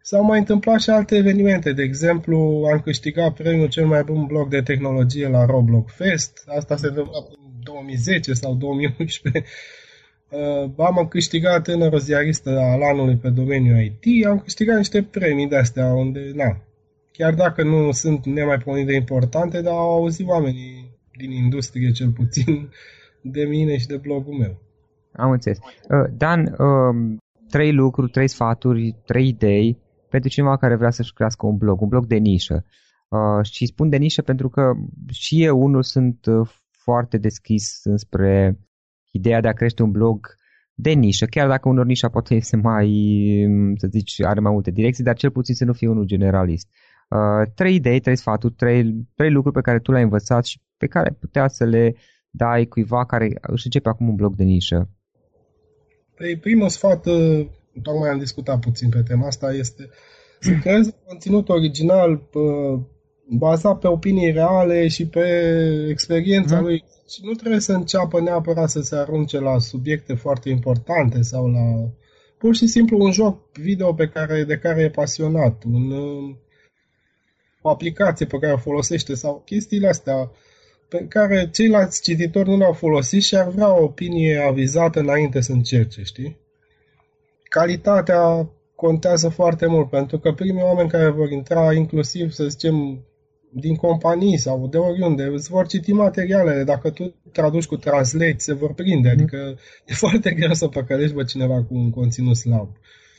s-au 0.06 0.24
mai 0.24 0.40
întâmplat 0.40 0.80
și 0.80 0.90
alte 0.90 1.16
evenimente. 1.16 1.74
De 1.74 1.84
exemplu, 1.84 2.68
am 2.72 2.80
câștigat 2.80 3.34
premiul 3.34 3.68
cel 3.70 3.86
mai 3.86 4.04
bun 4.04 4.26
blog 4.26 4.50
de 4.50 4.62
tehnologie 4.62 5.28
la 5.28 5.46
Roblox 5.46 5.94
Fest. 5.94 6.44
Asta 6.58 6.76
se 6.76 6.88
întâmpla 6.88 7.18
în 7.30 7.64
2010 7.64 8.34
sau 8.34 8.54
2011. 8.54 9.44
Uh, 10.30 10.72
am 10.78 11.08
câștigat 11.10 11.64
tânără 11.64 11.98
ziaristă 11.98 12.50
al 12.50 12.82
anului 12.82 13.16
pe 13.16 13.30
domeniul 13.30 13.80
IT. 13.80 14.26
Am 14.26 14.40
câștigat 14.40 14.78
niște 14.78 15.04
premii 15.04 15.48
de-astea 15.48 15.86
unde, 15.86 16.32
na, 16.36 16.58
chiar 17.12 17.34
dacă 17.34 17.64
nu 17.64 17.92
sunt 17.92 18.26
nemaipomenit 18.26 18.88
de 18.88 18.96
importante, 18.96 19.62
dar 19.62 19.74
au 19.74 19.94
auzit 19.94 20.28
oamenii 20.28 20.98
din 21.18 21.32
industrie 21.32 21.92
cel 21.92 22.10
puțin 22.10 22.70
de 23.22 23.44
mine 23.44 23.78
și 23.78 23.88
de 23.88 23.98
blogul 23.98 24.34
meu. 24.34 24.58
Am 25.14 25.32
înțeles. 25.32 25.58
Uh, 25.58 26.14
Dan, 26.18 26.56
um, 26.58 27.18
trei 27.50 27.74
lucruri, 27.74 28.12
trei 28.12 28.28
sfaturi, 28.28 28.96
trei 29.06 29.28
idei 29.28 29.83
pentru 30.14 30.30
cineva 30.30 30.58
care 30.58 30.76
vrea 30.76 30.90
să-și 30.90 31.14
crească 31.14 31.46
un 31.46 31.58
blog, 31.58 31.82
un 31.82 31.88
blog 31.88 32.06
de 32.06 32.16
nișă. 32.16 32.66
Uh, 33.08 33.46
și 33.46 33.66
spun 33.66 33.90
de 33.90 33.98
nișă 33.98 34.22
pentru 34.22 34.50
că 34.50 34.74
și 35.12 35.44
eu 35.44 35.62
unul 35.62 35.84
sunt 35.84 36.26
uh, 36.26 36.50
foarte 36.70 37.18
deschis 37.18 37.82
spre 37.96 38.60
ideea 39.12 39.42
de 39.42 39.48
a 39.48 39.54
crește 39.54 39.84
un 39.84 39.92
blog 39.92 40.36
de 40.74 40.92
nișă, 40.92 41.26
chiar 41.26 41.48
dacă 41.48 41.70
unor 41.70 41.86
nișa 41.86 42.10
poate 42.10 42.40
să 42.50 42.58
mai, 42.58 42.90
să 43.78 43.88
zici, 43.88 44.22
are 44.22 44.40
mai 44.40 44.52
multe 44.52 44.72
direcții, 44.72 45.04
dar 45.04 45.16
cel 45.16 45.32
puțin 45.32 45.56
să 45.56 45.66
nu 45.66 45.74
fie 45.74 45.88
unul 45.88 46.06
generalist. 46.06 46.68
Uh, 47.10 47.52
trei 47.56 47.76
idei, 47.76 48.00
trei 48.00 48.18
sfaturi, 48.18 48.54
trei, 48.54 49.08
trei 49.16 49.32
lucruri 49.32 49.56
pe 49.56 49.62
care 49.62 49.80
tu 49.80 49.92
le-ai 49.92 50.04
învățat 50.04 50.46
și 50.46 50.60
pe 50.78 50.88
care 50.88 51.12
putea 51.20 51.48
să 51.48 51.64
le 51.66 51.96
dai 52.30 52.66
cuiva 52.66 53.06
care 53.06 53.26
își 53.42 53.66
începe 53.66 53.90
acum 53.90 54.08
un 54.08 54.16
blog 54.16 54.36
de 54.36 54.44
nișă. 54.44 54.90
Păi, 56.16 56.38
primul 56.38 56.70
sfat, 56.70 57.06
uh, 57.06 57.46
tocmai 57.82 58.10
am 58.10 58.18
discutat 58.18 58.60
puțin 58.60 58.90
pe 58.90 59.04
tema 59.08 59.28
asta, 59.28 59.54
este 59.54 59.90
să 60.40 60.52
creezi 60.62 60.94
conținut 61.08 61.50
original 61.50 62.22
bazat 63.30 63.80
pe 63.80 63.88
opinii 63.88 64.32
reale 64.32 64.88
și 64.88 65.08
pe 65.08 65.28
experiența 65.90 66.60
mm. 66.60 66.64
lui. 66.66 66.84
Și 67.10 67.20
nu 67.24 67.32
trebuie 67.32 67.60
să 67.60 67.74
înceapă 67.74 68.22
neapărat 68.22 68.70
să 68.70 68.82
se 68.82 68.96
arunce 68.96 69.40
la 69.40 69.60
subiecte 69.60 70.14
foarte 70.14 70.50
importante 70.50 71.22
sau 71.22 71.48
la 71.48 71.90
pur 72.38 72.56
și 72.56 72.68
simplu 72.68 73.04
un 73.04 73.12
joc 73.12 73.52
video 73.52 73.94
pe 73.94 74.08
care, 74.08 74.44
de 74.44 74.58
care 74.58 74.82
e 74.82 74.90
pasionat, 74.90 75.64
un, 75.64 75.92
uh, 75.92 76.36
o 77.62 77.70
aplicație 77.70 78.26
pe 78.26 78.38
care 78.38 78.54
o 78.54 78.58
folosește 78.58 79.14
sau 79.14 79.42
chestiile 79.46 79.88
astea 79.88 80.32
pe 80.90 81.06
care 81.10 81.50
ceilalți 81.54 82.02
cititori 82.02 82.50
nu 82.50 82.58
le-au 82.58 82.74
folosit 82.74 83.22
și 83.22 83.36
ar 83.36 83.50
vrea 83.50 83.80
o 83.80 83.84
opinie 83.84 84.38
avizată 84.38 85.00
înainte 85.00 85.42
să 85.42 85.52
încerce, 85.52 86.02
știi? 86.04 86.43
Calitatea 87.60 88.50
contează 88.76 89.30
foarte 89.30 89.66
mult, 89.66 89.90
pentru 89.90 90.20
că 90.20 90.32
primii 90.32 90.64
oameni 90.64 90.90
care 90.90 91.10
vor 91.10 91.30
intra, 91.32 91.74
inclusiv, 91.74 92.32
să 92.32 92.44
zicem, 92.44 93.06
din 93.52 93.76
companii 93.76 94.38
sau 94.38 94.68
de 94.68 94.78
oriunde, 94.78 95.24
îți 95.24 95.50
vor 95.50 95.68
citi 95.68 95.92
materialele. 95.92 96.64
Dacă 96.64 96.90
tu 96.90 97.16
traduci 97.32 97.66
cu 97.66 97.76
Translate, 97.76 98.36
se 98.38 98.54
vor 98.54 98.74
prinde. 98.74 99.10
Mhm. 99.10 99.18
Adică 99.18 99.38
e 99.90 99.94
foarte 99.94 100.32
greu 100.32 100.54
să 100.54 100.68
păcălești 100.68 101.16
pe 101.16 101.24
cineva 101.24 101.56
cu 101.56 101.74
un 101.76 101.90
conținut 101.90 102.36
slab. 102.36 102.70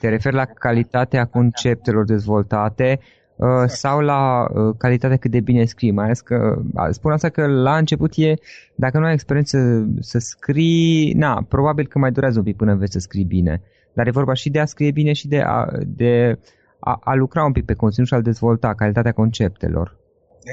Te 0.01 0.09
referi 0.09 0.35
la 0.35 0.45
calitatea 0.45 1.25
conceptelor 1.25 2.05
dezvoltate 2.05 3.01
Uh, 3.37 3.65
sau 3.67 4.01
la 4.01 4.47
uh, 4.51 4.75
calitatea 4.79 5.17
cât 5.17 5.31
de 5.31 5.41
bine 5.41 5.65
scrii, 5.65 5.91
mai 5.91 6.05
ales 6.05 6.21
că 6.21 6.63
spun 6.91 7.13
asta 7.13 7.29
că 7.29 7.47
la 7.47 7.77
început 7.77 8.13
e, 8.17 8.35
dacă 8.75 8.99
nu 8.99 9.05
ai 9.05 9.13
experiență 9.13 9.89
să 10.01 10.19
scrii, 10.19 11.13
na, 11.13 11.47
probabil 11.49 11.87
că 11.87 11.99
mai 11.99 12.13
durează 12.13 12.39
un 12.39 12.45
pic 12.45 12.57
până 12.57 12.73
înveți 12.73 12.93
să 12.93 12.99
scrii 12.99 13.25
bine, 13.25 13.63
dar 13.95 14.07
e 14.07 14.11
vorba 14.11 14.35
și 14.35 14.51
de 14.51 14.59
a 14.59 14.65
scrie 14.65 14.91
bine 14.91 15.13
și 15.13 15.29
de 15.29 15.41
a, 15.41 15.69
de 15.87 16.39
a, 16.79 17.01
a 17.05 17.15
lucra 17.15 17.45
un 17.45 17.53
pic 17.53 17.65
pe 17.65 17.75
conținut 17.75 18.09
și 18.09 18.15
a 18.15 18.21
dezvolta 18.21 18.75
calitatea 18.75 19.13
conceptelor. 19.13 19.97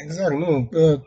Exact, 0.03 0.33
nu, 0.33 0.69
uh, 0.71 0.99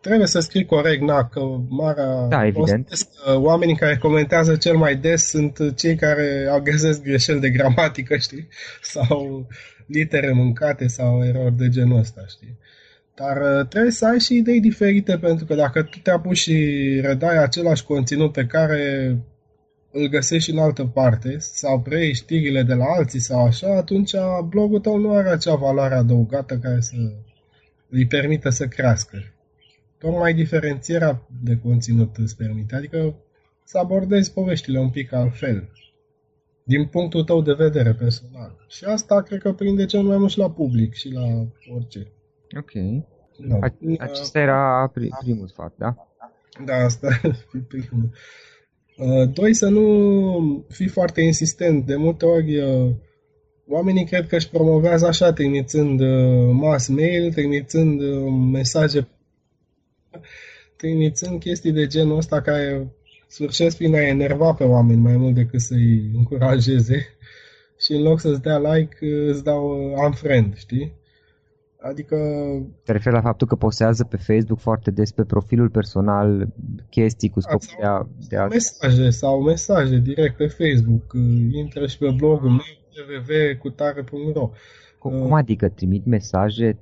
trebuie 0.00 0.26
să 0.26 0.40
scrii 0.40 0.64
corect, 0.64 1.02
na, 1.02 1.24
că 1.24 1.40
marea... 1.68 2.26
Da, 2.28 2.46
evident. 2.46 2.88
Oamenii 3.34 3.76
care 3.76 3.96
comentează 3.96 4.56
cel 4.56 4.76
mai 4.76 4.96
des 4.96 5.28
sunt 5.28 5.76
cei 5.76 5.96
care 5.96 6.48
au 6.50 6.60
găsesc 6.60 7.02
greșeli 7.02 7.40
de 7.40 7.50
gramatică, 7.50 8.16
știi? 8.26 8.48
Sau 8.82 9.46
litere 9.86 10.32
mâncate 10.32 10.86
sau 10.86 11.24
erori 11.24 11.56
de 11.56 11.68
genul 11.68 11.98
ăsta, 11.98 12.24
știi? 12.28 12.58
Dar 13.14 13.36
uh, 13.36 13.66
trebuie 13.66 13.90
să 13.90 14.06
ai 14.06 14.18
și 14.18 14.36
idei 14.36 14.60
diferite, 14.60 15.18
pentru 15.18 15.44
că 15.44 15.54
dacă 15.54 15.82
tu 15.82 15.98
te 16.02 16.10
apuci 16.10 16.36
și 16.36 16.98
redai 17.02 17.42
același 17.42 17.84
conținut 17.84 18.32
pe 18.32 18.46
care 18.46 19.16
îl 19.96 20.08
găsești 20.08 20.50
în 20.50 20.58
altă 20.58 20.84
parte 20.84 21.36
sau 21.38 21.80
preiei 21.80 22.14
știrile 22.14 22.62
de 22.62 22.74
la 22.74 22.84
alții 22.84 23.20
sau 23.20 23.44
așa, 23.44 23.76
atunci 23.76 24.12
blogul 24.48 24.80
tău 24.80 24.96
nu 24.96 25.12
are 25.12 25.28
acea 25.28 25.54
valoare 25.54 25.94
adăugată 25.94 26.58
care 26.58 26.80
să 26.80 26.94
îi 27.88 28.06
permită 28.06 28.48
să 28.48 28.66
crească. 28.66 29.18
Tocmai 29.98 30.34
diferențierea 30.34 31.22
de 31.42 31.58
conținut 31.62 32.16
îți 32.16 32.36
permite, 32.36 32.74
adică 32.74 33.14
să 33.64 33.78
abordezi 33.78 34.32
poveștile 34.32 34.78
un 34.78 34.90
pic 34.90 35.12
altfel, 35.12 35.68
din 36.62 36.86
punctul 36.86 37.24
tău 37.24 37.42
de 37.42 37.52
vedere 37.52 37.94
personal. 37.94 38.64
Și 38.68 38.84
asta 38.84 39.22
cred 39.22 39.40
că 39.40 39.52
prinde 39.52 39.84
cel 39.84 40.02
mai 40.02 40.16
mult 40.16 40.30
și 40.30 40.38
la 40.38 40.50
public 40.50 40.94
și 40.94 41.12
la 41.12 41.46
orice. 41.74 42.06
Ok. 42.58 42.72
Da. 43.38 43.58
Acesta 43.98 44.38
era 44.38 44.92
primul 45.20 45.48
sfat, 45.48 45.72
da? 45.76 45.94
Da, 46.64 46.74
asta 46.74 47.08
e 47.54 47.58
primul. 47.68 48.10
Uh, 48.96 49.28
doi, 49.32 49.54
să 49.54 49.68
nu 49.68 50.64
fii 50.68 50.88
foarte 50.88 51.20
insistent. 51.20 51.86
De 51.86 51.96
multe 51.96 52.24
ori 52.24 52.58
uh, 52.58 52.90
oamenii 53.68 54.04
cred 54.04 54.26
că 54.26 54.36
își 54.36 54.48
promovează 54.48 55.06
așa, 55.06 55.32
trimițând 55.32 56.00
uh, 56.00 56.50
mass 56.52 56.88
mail, 56.88 57.32
trimițând 57.32 58.00
mesaje, 58.52 59.08
trimițând 60.76 61.40
chestii 61.40 61.72
de 61.72 61.86
genul 61.86 62.16
ăsta 62.16 62.40
care 62.40 62.86
sfârșesc 63.28 63.76
prin 63.76 63.94
a 63.94 64.00
enerva 64.00 64.52
pe 64.52 64.64
oameni 64.64 65.00
mai 65.00 65.16
mult 65.16 65.34
decât 65.34 65.60
să-i 65.60 66.10
încurajeze 66.14 67.06
și 67.82 67.92
în 67.92 68.02
loc 68.02 68.20
să-ți 68.20 68.42
dea 68.42 68.58
like, 68.58 68.96
îți 69.26 69.44
dau 69.44 69.94
unfriend, 70.04 70.56
știi? 70.56 70.92
Adică... 71.88 72.16
Te 72.84 72.92
referi 72.92 73.14
la 73.14 73.20
faptul 73.20 73.46
că 73.46 73.54
postează 73.54 74.04
pe 74.04 74.16
Facebook 74.16 74.58
foarte 74.58 74.90
des 74.90 75.12
pe 75.12 75.24
profilul 75.24 75.68
personal 75.68 76.48
chestii 76.90 77.28
cu 77.28 77.40
scop 77.40 77.62
de 77.64 77.86
a... 77.86 78.06
De 78.28 78.36
a... 78.36 78.46
Mesaje 78.46 79.10
sau 79.10 79.42
mesaje 79.42 79.98
direct 79.98 80.36
pe 80.36 80.46
Facebook. 80.46 81.12
Intră 81.52 81.86
și 81.86 81.98
pe 81.98 82.14
blogul 82.16 82.48
meu 82.48 82.64
www.cutare.ro 82.96 84.50
cum, 84.98 85.20
cum 85.20 85.32
adică 85.32 85.68
trimit 85.68 86.06
mesaje 86.06 86.78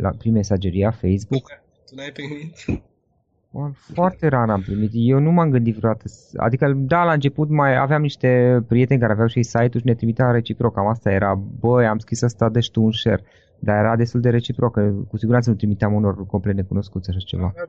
la, 0.00 0.10
prin 0.10 0.32
mesageria 0.32 0.90
Facebook? 0.90 1.46
Tu 1.86 1.94
n-ai 1.94 2.10
primit? 2.12 2.82
Foarte 3.92 4.26
rar 4.26 4.50
am 4.50 4.60
primit. 4.60 4.90
Eu 4.92 5.18
nu 5.18 5.30
m-am 5.30 5.50
gândit 5.50 5.76
vreodată. 5.76 6.04
Adică, 6.36 6.72
da, 6.76 7.04
la 7.04 7.12
început 7.12 7.48
mai 7.48 7.76
aveam 7.76 8.02
niște 8.02 8.62
prieteni 8.68 9.00
care 9.00 9.12
aveau 9.12 9.26
și 9.26 9.42
site-uri 9.42 9.78
și 9.78 9.86
ne 9.86 9.94
trimiteau 9.94 10.32
reciproc. 10.32 10.74
Cam 10.74 10.86
asta 10.86 11.10
era. 11.10 11.34
Băi, 11.60 11.86
am 11.86 11.98
scris 11.98 12.22
asta, 12.22 12.48
de 12.48 12.60
tu 12.72 12.82
un 12.82 12.92
share. 12.92 13.22
Dar 13.58 13.76
era 13.76 13.96
destul 13.96 14.20
de 14.20 14.30
reciproc, 14.30 14.72
că 14.72 14.92
cu 15.08 15.16
siguranță 15.16 15.50
nu 15.50 15.56
trimiteam 15.56 15.94
unor 15.94 16.26
complet 16.26 16.54
necunoscuți 16.54 17.10
așa 17.10 17.18
ceva. 17.18 17.52
Da, 17.56 17.62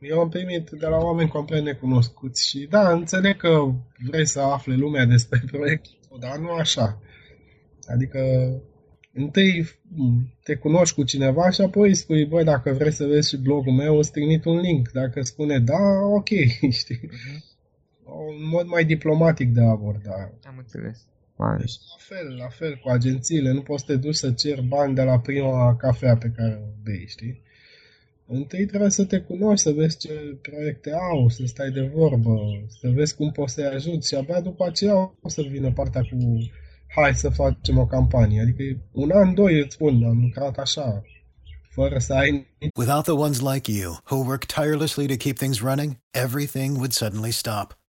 Eu 0.00 0.20
am 0.20 0.28
primit 0.28 0.70
de 0.70 0.86
la 0.86 0.96
oameni 0.96 1.28
complet 1.28 1.62
necunoscuți 1.62 2.48
și 2.48 2.66
da, 2.70 2.90
înțeleg 2.90 3.36
că 3.36 3.72
vrei 4.06 4.26
să 4.26 4.40
afle 4.40 4.74
lumea 4.74 5.04
despre 5.04 5.42
proiectul, 5.52 6.18
dar 6.20 6.38
nu 6.38 6.50
așa. 6.50 6.98
Adică 7.86 8.20
întâi 9.12 9.68
te 10.42 10.54
cunoști 10.54 10.94
cu 10.94 11.02
cineva 11.02 11.50
și 11.50 11.60
apoi 11.60 11.94
spui, 11.94 12.26
băi, 12.26 12.44
dacă 12.44 12.72
vrei 12.72 12.92
să 12.92 13.06
vezi 13.06 13.28
și 13.28 13.36
blogul 13.36 13.72
meu, 13.72 13.96
îți 13.96 14.12
trimit 14.12 14.44
un 14.44 14.58
link. 14.60 14.90
Dacă 14.90 15.22
spune 15.22 15.58
da, 15.58 15.82
ok, 16.14 16.28
știi? 16.80 16.98
Uh-huh. 16.98 17.48
Un 18.04 18.48
mod 18.48 18.66
mai 18.66 18.84
diplomatic 18.84 19.52
de 19.52 19.60
a 19.60 19.68
aborda. 19.68 20.30
Am 20.46 20.54
înțeles. 20.58 21.06
Deci, 21.58 21.74
la 21.90 21.96
fel, 21.98 22.36
la 22.36 22.48
fel 22.48 22.76
cu 22.76 22.88
agențiile. 22.88 23.52
Nu 23.52 23.62
poți 23.62 23.84
să 23.84 23.92
te 23.92 23.98
duci 23.98 24.14
să 24.14 24.30
ceri 24.30 24.62
bani 24.62 24.94
de 24.94 25.02
la 25.02 25.18
prima 25.18 25.76
cafea 25.76 26.16
pe 26.16 26.32
care 26.36 26.60
o 26.62 26.68
bei, 26.82 27.06
știi? 27.08 27.42
Întâi 28.26 28.66
trebuie 28.66 28.90
să 28.90 29.04
te 29.04 29.18
cunoști, 29.18 29.62
să 29.62 29.70
vezi 29.70 29.98
ce 29.98 30.38
proiecte 30.42 30.92
au, 30.92 31.28
să 31.28 31.42
stai 31.46 31.70
de 31.70 31.90
vorbă, 31.94 32.34
să 32.80 32.88
vezi 32.88 33.14
cum 33.14 33.30
poți 33.30 33.54
să-i 33.54 33.64
ajuți 33.64 34.08
și 34.08 34.14
abia 34.14 34.40
după 34.40 34.64
aceea 34.66 34.96
o 35.22 35.28
să 35.28 35.42
vină 35.50 35.72
partea 35.72 36.00
cu 36.00 36.16
hai 36.94 37.14
să 37.14 37.28
facem 37.28 37.78
o 37.78 37.86
campanie. 37.86 38.40
Adică 38.40 38.62
un 38.92 39.10
an, 39.10 39.34
doi 39.34 39.60
îți 39.60 39.74
spun, 39.74 40.04
am 40.04 40.20
lucrat 40.20 40.58
așa, 40.58 41.02
fără 41.70 41.98
să 41.98 42.12
ai... 42.12 42.46
Without 42.74 43.04
the 43.04 43.12
ones 43.12 43.40
like 43.40 43.72
you, 43.72 43.96
who 44.10 44.16
work 44.16 44.44
tirelessly 44.44 45.06
to 45.06 45.16
keep 45.16 45.36
things 45.36 45.60
running, 45.60 45.96
everything 46.10 46.76
would 46.76 46.92
suddenly 46.92 47.30
stop. 47.30 47.79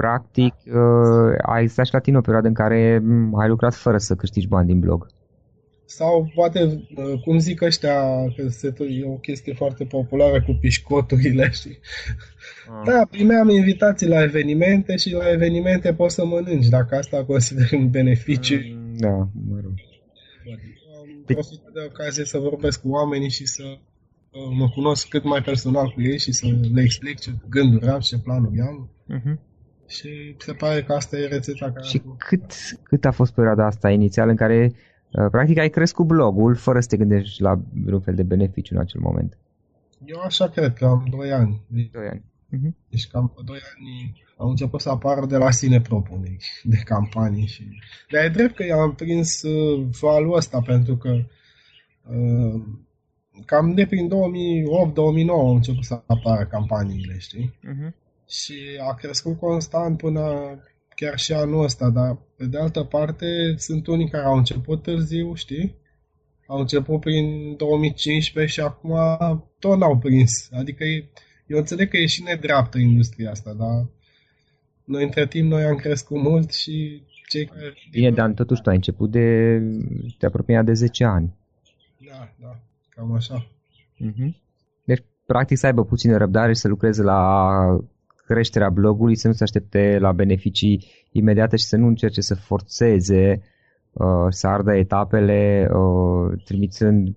practic, 0.00 0.54
uh, 0.66 1.34
ai 1.42 1.68
stat 1.68 1.86
și 1.86 1.92
la 1.92 1.98
tine 1.98 2.16
o 2.16 2.20
perioadă 2.20 2.48
în 2.48 2.54
care 2.54 2.98
mm, 3.02 3.38
ai 3.40 3.48
lucrat 3.48 3.74
fără 3.74 3.98
să 3.98 4.14
câștigi 4.14 4.48
bani 4.48 4.66
din 4.66 4.78
blog. 4.78 5.06
Sau 5.84 6.30
poate, 6.34 6.60
uh, 6.96 7.20
cum 7.24 7.38
zic 7.38 7.62
ăștia, 7.62 7.94
că 8.36 8.48
se, 8.48 8.74
e 8.78 9.04
o 9.06 9.16
chestie 9.26 9.54
foarte 9.54 9.84
populară 9.84 10.42
cu 10.42 10.52
pișcoturile, 10.60 11.50
știi? 11.52 11.78
Ah. 12.68 12.82
Da, 12.84 13.06
primeam 13.10 13.48
invitații 13.48 14.08
la 14.08 14.22
evenimente 14.22 14.96
și 14.96 15.12
la 15.12 15.30
evenimente 15.30 15.92
poți 15.92 16.14
să 16.14 16.24
mănânci, 16.24 16.68
dacă 16.68 16.96
asta 16.96 17.24
consider 17.24 17.68
un 17.72 17.90
beneficiu. 17.90 18.54
Mm, 18.54 18.96
da, 18.96 19.28
mă 19.48 19.58
rog. 19.62 19.74
Am 20.96 21.22
profitat 21.24 21.72
de 21.72 21.80
ocazie 21.88 22.24
să 22.24 22.38
vorbesc 22.38 22.80
cu 22.80 22.88
oamenii 22.88 23.30
și 23.30 23.46
să 23.46 23.62
uh, 23.66 24.56
mă 24.58 24.68
cunosc 24.68 25.08
cât 25.08 25.24
mai 25.24 25.42
personal 25.42 25.92
cu 25.94 26.00
ei 26.02 26.18
și 26.18 26.32
să 26.32 26.46
le 26.74 26.82
explic 26.82 27.18
ce 27.18 27.30
gânduri 27.48 27.88
am 27.88 28.00
și 28.00 28.08
ce 28.08 28.18
planuri 28.18 28.60
am. 28.60 28.90
Uh-huh. 29.14 29.49
Și 29.90 30.34
se 30.38 30.52
pare 30.52 30.82
că 30.82 30.92
asta 30.92 31.16
e 31.16 31.26
rețeta 31.26 31.72
care 31.72 31.86
Și 31.86 32.02
cât, 32.18 32.52
cât 32.82 33.04
a 33.04 33.10
fost 33.10 33.32
perioada 33.32 33.66
asta 33.66 33.90
inițial 33.90 34.28
în 34.28 34.36
care 34.36 34.72
uh, 35.12 35.26
practic 35.30 35.58
ai 35.58 35.68
crescut 35.68 36.06
blogul 36.06 36.54
fără 36.54 36.80
să 36.80 36.88
te 36.88 36.96
gândești 36.96 37.42
la 37.42 37.60
vreun 37.84 38.00
fel 38.00 38.14
de 38.14 38.22
beneficiu 38.22 38.74
în 38.74 38.80
acel 38.80 39.00
moment? 39.00 39.38
Eu 40.04 40.20
așa 40.20 40.48
cred 40.48 40.74
că 40.74 40.84
am 40.84 41.06
2 41.10 41.32
ani. 41.32 41.60
2 41.92 42.06
ani. 42.08 42.22
Uh-huh. 42.22 42.74
Deci 42.88 43.06
cam 43.06 43.32
pe 43.36 43.40
2 43.44 43.58
ani 43.76 44.22
au 44.36 44.48
început 44.48 44.80
să 44.80 44.90
apară 44.90 45.26
de 45.26 45.36
la 45.36 45.50
sine 45.50 45.80
propuneri 45.80 46.62
de 46.62 46.76
campanii. 46.84 47.46
Și... 47.46 47.64
Dar 48.10 48.24
e 48.24 48.28
drept 48.28 48.54
că 48.54 48.64
i-am 48.64 48.94
prins 48.94 49.42
uh, 49.42 49.86
valul 50.00 50.36
ăsta 50.36 50.60
pentru 50.60 50.96
că 50.96 51.10
uh, 52.10 52.62
cam 53.44 53.74
de 53.74 53.86
prin 53.86 54.08
2008-2009 54.08 54.12
au 55.28 55.54
început 55.54 55.84
să 55.84 56.02
apară 56.06 56.46
campaniile, 56.46 57.18
știi? 57.18 57.58
Uh-huh 57.58 58.00
și 58.30 58.54
a 58.90 58.94
crescut 58.94 59.38
constant 59.38 59.96
până 59.96 60.22
chiar 60.94 61.18
și 61.18 61.32
anul 61.32 61.64
ăsta, 61.64 61.90
dar 61.90 62.18
pe 62.36 62.46
de 62.46 62.58
altă 62.58 62.82
parte 62.82 63.54
sunt 63.56 63.86
unii 63.86 64.08
care 64.08 64.24
au 64.24 64.36
început 64.36 64.82
târziu, 64.82 65.34
știi? 65.34 65.74
Au 66.46 66.58
început 66.58 67.00
prin 67.00 67.56
2015 67.56 68.52
și 68.52 68.60
acum 68.60 68.94
tot 69.58 69.78
n-au 69.78 69.98
prins. 69.98 70.48
Adică 70.52 70.84
eu 71.46 71.58
înțeleg 71.58 71.88
că 71.88 71.96
e 71.96 72.06
și 72.06 72.22
nedreaptă 72.22 72.78
industria 72.78 73.30
asta, 73.30 73.52
dar 73.52 73.86
noi 74.84 75.02
între 75.02 75.26
timp 75.26 75.50
noi 75.50 75.62
am 75.62 75.76
crescut 75.76 76.22
mult 76.22 76.52
și 76.52 77.02
cei 77.28 77.44
care... 77.44 77.74
Bine, 77.90 78.10
dar 78.10 78.30
totuși 78.30 78.62
tu 78.62 78.68
ai 78.68 78.74
început 78.74 79.10
de... 79.10 79.58
te 80.18 80.26
apropia 80.26 80.62
de 80.62 80.72
10 80.72 81.04
ani. 81.04 81.34
Da, 82.08 82.32
da, 82.40 82.58
cam 82.88 83.12
așa. 83.12 83.46
Uh-huh. 83.46 84.30
Deci, 84.84 85.02
practic, 85.26 85.56
să 85.56 85.66
aibă 85.66 85.84
puțină 85.84 86.16
răbdare 86.16 86.52
și 86.52 86.60
să 86.60 86.68
lucreze 86.68 87.02
la 87.02 87.20
creșterea 88.30 88.70
blogului, 88.70 89.16
să 89.16 89.26
nu 89.26 89.32
se 89.32 89.42
aștepte 89.42 89.98
la 90.00 90.12
beneficii 90.12 90.86
imediate 91.12 91.56
și 91.56 91.64
să 91.64 91.76
nu 91.76 91.86
încerce 91.86 92.20
să 92.20 92.34
forțeze 92.34 93.42
uh, 93.92 94.26
să 94.28 94.46
ardă 94.46 94.72
etapele 94.72 95.68
uh, 95.72 96.40
trimițând, 96.44 97.16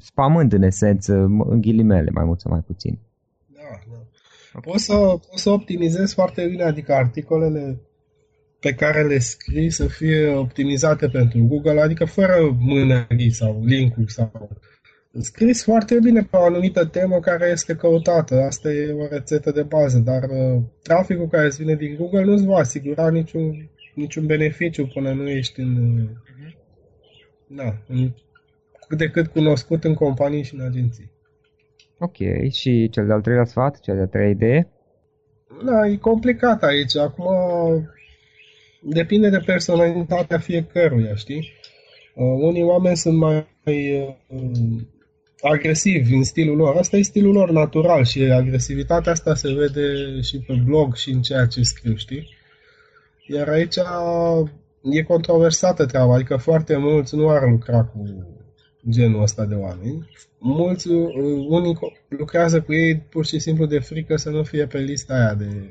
spamând 0.00 0.52
în 0.52 0.62
esență, 0.62 1.14
în 1.48 1.60
ghilimele, 1.60 2.10
mai 2.10 2.24
mult 2.24 2.40
sau 2.40 2.52
mai 2.52 2.62
puțin. 2.66 2.98
Da, 3.54 3.60
da. 3.90 4.60
Poți 4.60 4.84
să, 4.84 4.94
poți 5.28 5.42
să 5.42 5.50
optimizezi 5.50 6.14
foarte 6.14 6.46
bine, 6.46 6.62
adică 6.62 6.92
articolele 6.92 7.80
pe 8.60 8.74
care 8.74 9.02
le 9.06 9.18
scrii 9.18 9.70
să 9.70 9.86
fie 9.86 10.28
optimizate 10.28 11.08
pentru 11.08 11.44
Google, 11.46 11.80
adică 11.80 12.04
fără 12.04 12.56
mânării 12.58 13.30
sau 13.30 13.62
linkuri 13.64 14.12
sau 14.12 14.50
scris 15.20 15.62
foarte 15.64 15.98
bine 16.02 16.20
pe 16.20 16.36
o 16.36 16.44
anumită 16.44 16.84
temă 16.84 17.20
care 17.20 17.48
este 17.50 17.74
căutată. 17.74 18.34
Asta 18.34 18.72
e 18.72 18.92
o 18.92 19.06
rețetă 19.06 19.50
de 19.50 19.62
bază, 19.62 19.98
dar 19.98 20.22
uh, 20.22 20.62
traficul 20.82 21.28
care 21.28 21.46
îți 21.46 21.62
vine 21.62 21.74
din 21.74 21.96
Google 21.96 22.24
nu 22.24 22.32
îți 22.32 22.44
va 22.44 22.56
asigura 22.56 23.10
niciun, 23.10 23.70
niciun 23.94 24.26
beneficiu 24.26 24.86
până 24.86 25.12
nu 25.12 25.28
ești 25.28 25.60
în, 25.60 26.08
uh-huh. 26.08 26.54
da, 27.46 27.76
în 27.88 28.12
cât 28.88 28.98
de 28.98 29.08
cât 29.08 29.26
cunoscut 29.26 29.84
în 29.84 29.94
companii 29.94 30.42
și 30.42 30.54
în 30.54 30.60
agenții. 30.60 31.10
Ok, 31.98 32.16
și 32.50 32.88
cel 32.90 33.06
de-al 33.06 33.20
treilea 33.20 33.44
sfat, 33.44 33.80
cea 33.80 33.94
de-a 33.94 34.06
treia 34.06 34.28
idee? 34.28 34.68
Da, 35.64 35.86
e 35.86 35.96
complicat 35.96 36.62
aici. 36.62 36.96
Acum 36.96 37.26
depinde 38.82 39.28
de 39.28 39.38
personalitatea 39.38 40.38
fiecăruia, 40.38 41.14
știi? 41.14 41.52
Uh, 42.14 42.24
unii 42.40 42.62
oameni 42.62 42.96
sunt 42.96 43.18
mai 43.18 43.46
uh, 43.64 44.14
agresivi 45.42 46.14
în 46.14 46.22
stilul 46.22 46.56
lor. 46.56 46.76
Asta 46.76 46.96
e 46.96 47.02
stilul 47.02 47.32
lor 47.32 47.50
natural 47.50 48.04
și 48.04 48.22
agresivitatea 48.22 49.12
asta 49.12 49.34
se 49.34 49.52
vede 49.52 50.20
și 50.20 50.38
pe 50.38 50.62
blog 50.64 50.94
și 50.94 51.10
în 51.10 51.22
ceea 51.22 51.46
ce 51.46 51.62
scriu, 51.62 51.94
știi? 51.94 52.28
Iar 53.26 53.48
aici 53.48 53.76
e 54.82 55.02
controversată 55.02 55.86
treaba, 55.86 56.14
adică 56.14 56.36
foarte 56.36 56.76
mulți 56.76 57.16
nu 57.16 57.28
ar 57.28 57.50
lucra 57.50 57.84
cu 57.84 58.26
genul 58.88 59.22
ăsta 59.22 59.44
de 59.44 59.54
oameni. 59.54 60.08
Mulți, 60.38 60.88
uh, 60.88 61.46
unii 61.48 61.78
lucrează 62.08 62.60
cu 62.60 62.72
ei 62.72 62.96
pur 62.96 63.26
și 63.26 63.38
simplu 63.38 63.66
de 63.66 63.78
frică 63.78 64.16
să 64.16 64.30
nu 64.30 64.42
fie 64.42 64.66
pe 64.66 64.78
lista 64.78 65.14
aia 65.14 65.34
de 65.34 65.70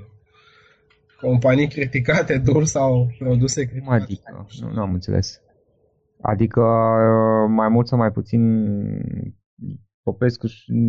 companii 1.22 1.68
criticate 1.68 2.38
dur 2.46 2.66
sau 2.66 3.12
produse 3.20 3.66
criticate. 3.66 4.04
Adică, 4.04 4.48
nu, 4.62 4.72
nu 4.74 4.82
am 4.82 4.94
înțeles. 4.94 5.42
Adică 6.22 6.62
mai 7.50 7.70
mult 7.70 7.88
sau 7.88 7.98
mai 7.98 8.12
puțin 8.12 8.42
Popescu 10.04 10.46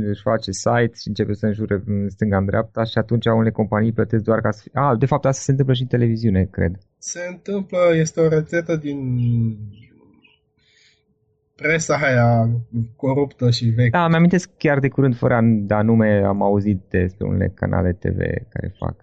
își 0.07 0.23
face 0.23 0.51
site 0.51 0.93
și 1.01 1.09
începe 1.09 1.33
să 1.33 1.47
înjure 1.47 1.83
în 1.87 2.09
stânga 2.09 2.37
în 2.37 2.45
dreapta 2.45 2.85
și 2.85 2.99
atunci 2.99 3.27
unele 3.27 3.51
companii 3.51 3.93
plătesc 3.93 4.23
doar 4.25 4.41
ca 4.41 4.51
să 4.51 4.61
fie... 4.63 4.71
Ah, 4.75 4.99
de 4.99 5.07
fapt 5.07 5.25
asta 5.25 5.43
se 5.43 5.51
întâmplă 5.51 5.75
și 5.75 5.83
în 5.83 5.89
televiziune, 5.89 6.45
cred. 6.45 6.79
Se 6.99 7.21
întâmplă, 7.31 7.79
este 7.95 8.21
o 8.21 8.29
rețetă 8.29 8.77
din 8.77 8.99
presa 11.57 11.97
aia 11.97 12.51
coruptă 12.97 13.51
și 13.51 13.65
veche. 13.65 13.91
Da, 13.91 14.09
mi 14.09 14.15
amintesc 14.15 14.51
chiar 14.57 14.79
de 14.79 14.89
curând, 14.89 15.17
fără 15.17 15.35
a 15.35 15.41
da 15.43 15.83
nume, 15.83 16.23
am 16.25 16.43
auzit 16.43 16.81
despre 16.89 17.27
unele 17.27 17.53
canale 17.55 17.93
TV 17.93 18.19
care 18.49 18.75
fac 18.79 18.97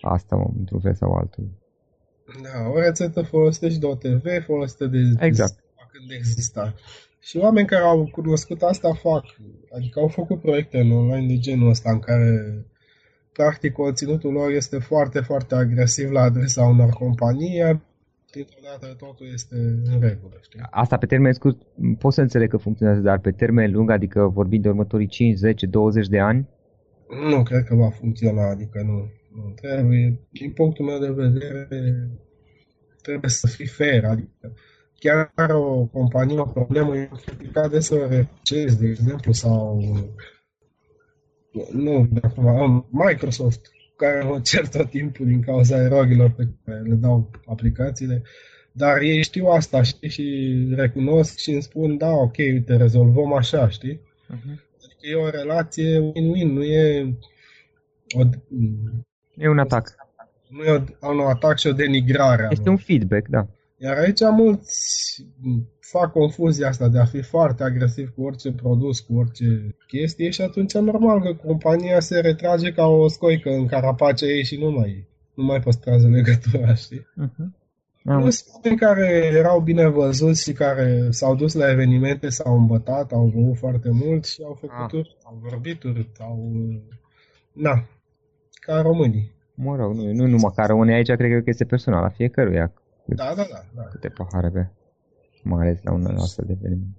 asta 0.00 0.52
într-un 0.58 0.80
fel 0.80 0.94
sau 0.94 1.12
altul. 1.12 1.48
Da, 2.42 2.68
o 2.74 2.80
rețetă 2.80 3.22
folosită 3.22 3.68
și 3.68 3.78
de 3.78 3.86
OTV, 3.86 4.24
folosită 4.44 4.86
de 4.86 4.98
exact. 5.18 5.64
când 5.92 6.10
exista. 6.10 6.74
Și 7.26 7.36
oameni 7.36 7.66
care 7.66 7.82
au 7.82 8.08
cunoscut 8.12 8.62
asta 8.62 8.92
fac, 8.92 9.24
adică 9.76 10.00
au 10.00 10.08
făcut 10.08 10.40
proiecte 10.40 10.78
în 10.78 10.90
online 10.90 11.26
de 11.26 11.38
genul 11.38 11.68
ăsta 11.68 11.90
în 11.92 11.98
care 11.98 12.30
practic 13.32 13.72
conținutul 13.72 14.32
lor 14.32 14.50
este 14.50 14.78
foarte, 14.78 15.20
foarte 15.20 15.54
agresiv 15.54 16.10
la 16.10 16.20
adresa 16.20 16.62
unor 16.64 16.88
companii, 16.88 17.56
iar 17.56 17.80
dintr-o 18.32 18.58
dată 18.62 18.94
totul 18.94 19.26
este 19.32 19.54
în 19.92 20.00
regulă. 20.00 20.38
Știi? 20.42 20.60
Asta 20.70 20.96
pe 20.96 21.06
termen 21.06 21.32
scurt 21.32 21.58
pot 21.98 22.12
să 22.12 22.20
înțeleg 22.20 22.50
că 22.50 22.56
funcționează, 22.56 23.00
dar 23.00 23.18
pe 23.18 23.30
termen 23.30 23.72
lung, 23.72 23.90
adică 23.90 24.26
vorbim 24.26 24.60
de 24.60 24.68
următorii 24.68 25.06
5, 25.06 25.36
10, 25.36 25.66
20 25.66 26.06
de 26.08 26.18
ani? 26.18 26.48
Nu 27.30 27.42
cred 27.42 27.64
că 27.64 27.74
va 27.74 27.90
funcționa, 27.90 28.50
adică 28.50 28.82
nu. 28.82 29.10
nu 29.36 29.52
trebuie, 29.60 30.20
din 30.30 30.50
punctul 30.52 30.84
meu 30.84 30.98
de 30.98 31.10
vedere, 31.10 31.68
trebuie 33.02 33.30
să 33.30 33.46
fii 33.46 33.66
fair, 33.66 34.04
adică 34.04 34.52
chiar 34.98 35.32
are 35.34 35.54
o 35.54 35.84
companie 35.84 36.38
o 36.38 36.44
problemă, 36.44 36.96
e 36.96 37.10
criticat 37.26 37.70
de 37.70 37.80
să 37.80 38.06
recezi, 38.08 38.78
de 38.78 38.86
exemplu, 38.86 39.32
sau 39.32 39.82
nu, 41.72 42.06
de 42.10 42.20
acum, 42.22 42.88
Microsoft, 42.90 43.70
care 43.96 44.22
mă 44.24 44.40
cer 44.40 44.68
tot 44.68 44.90
timpul 44.90 45.26
din 45.26 45.42
cauza 45.42 45.82
erorilor 45.82 46.30
pe 46.30 46.48
care 46.64 46.80
le 46.80 46.94
dau 46.94 47.30
aplicațiile, 47.46 48.22
dar 48.72 49.00
ei 49.00 49.22
știu 49.22 49.46
asta, 49.46 49.82
știi, 49.82 50.08
și 50.08 50.54
recunosc 50.74 51.38
și 51.38 51.50
îmi 51.50 51.62
spun, 51.62 51.96
da, 51.96 52.10
ok, 52.10 52.36
uite, 52.36 52.76
rezolvăm 52.76 53.32
așa, 53.32 53.68
știi? 53.68 54.00
Uh-huh. 54.34 54.64
Adică 54.84 55.06
e 55.10 55.14
o 55.14 55.28
relație 55.28 56.00
win-win, 56.00 56.52
nu 56.52 56.62
e 56.62 57.16
o... 58.14 58.20
E 59.36 59.48
un 59.48 59.58
atac. 59.58 59.94
Nu 60.48 60.64
e 60.64 60.82
un 61.00 61.20
atac 61.20 61.58
și 61.58 61.66
o 61.66 61.72
denigrare. 61.72 62.48
Este 62.50 62.68
un 62.68 62.76
feedback, 62.76 63.28
da. 63.28 63.46
Iar 63.78 63.96
aici 63.96 64.20
mulți 64.20 65.26
fac 65.80 66.12
confuzia 66.12 66.68
asta 66.68 66.88
de 66.88 66.98
a 66.98 67.04
fi 67.04 67.22
foarte 67.22 67.62
agresiv 67.62 68.12
cu 68.14 68.22
orice 68.22 68.52
produs, 68.52 69.00
cu 69.00 69.16
orice 69.16 69.76
chestie 69.86 70.30
și 70.30 70.42
atunci 70.42 70.74
normal 70.74 71.22
că 71.22 71.34
compania 71.34 72.00
se 72.00 72.20
retrage 72.20 72.72
ca 72.72 72.86
o 72.86 73.08
scoică 73.08 73.50
în 73.50 73.66
carapacea 73.66 74.26
ei 74.26 74.44
și 74.44 74.56
nu 74.56 74.70
mai, 74.70 75.08
nu 75.34 75.44
mai 75.44 75.60
păstrează 75.60 76.08
legătura, 76.08 76.74
știi? 76.74 77.00
Uh-huh. 77.00 77.64
Plus 78.02 78.44
oameni 78.52 78.80
care 78.80 79.30
erau 79.34 79.60
bine 79.60 79.88
văzuți 79.88 80.42
și 80.42 80.52
care 80.52 81.06
s-au 81.10 81.34
dus 81.34 81.54
la 81.54 81.70
evenimente, 81.70 82.28
s-au 82.28 82.56
îmbătat, 82.56 83.12
au 83.12 83.32
băut 83.34 83.56
foarte 83.56 83.88
mult 83.92 84.24
și 84.24 84.42
au 84.44 84.54
făcut 84.60 85.00
ah. 85.00 85.06
au 85.24 85.38
vorbit 85.42 85.82
au... 86.18 86.52
Na, 87.52 87.84
ca 88.60 88.80
românii. 88.80 89.34
Mă 89.54 89.76
rog, 89.76 89.94
nu, 89.94 90.12
nu 90.12 90.26
numai 90.26 90.52
ca 90.54 90.66
românii 90.66 90.94
aici, 90.94 91.10
cred 91.10 91.42
că 91.42 91.50
este 91.50 91.64
personal 91.64 92.02
la 92.02 92.08
fiecăruia. 92.08 92.72
Da, 93.06 93.34
da, 93.36 93.46
da, 93.50 93.64
da. 93.74 93.82
Câte 93.82 94.08
pahare 94.08 94.50
pe 94.50 94.68
mai 95.42 95.66
ales 95.66 95.82
la 95.82 95.92
un 95.92 96.06
astfel 96.06 96.44
de 96.46 96.52
eveniment. 96.58 96.96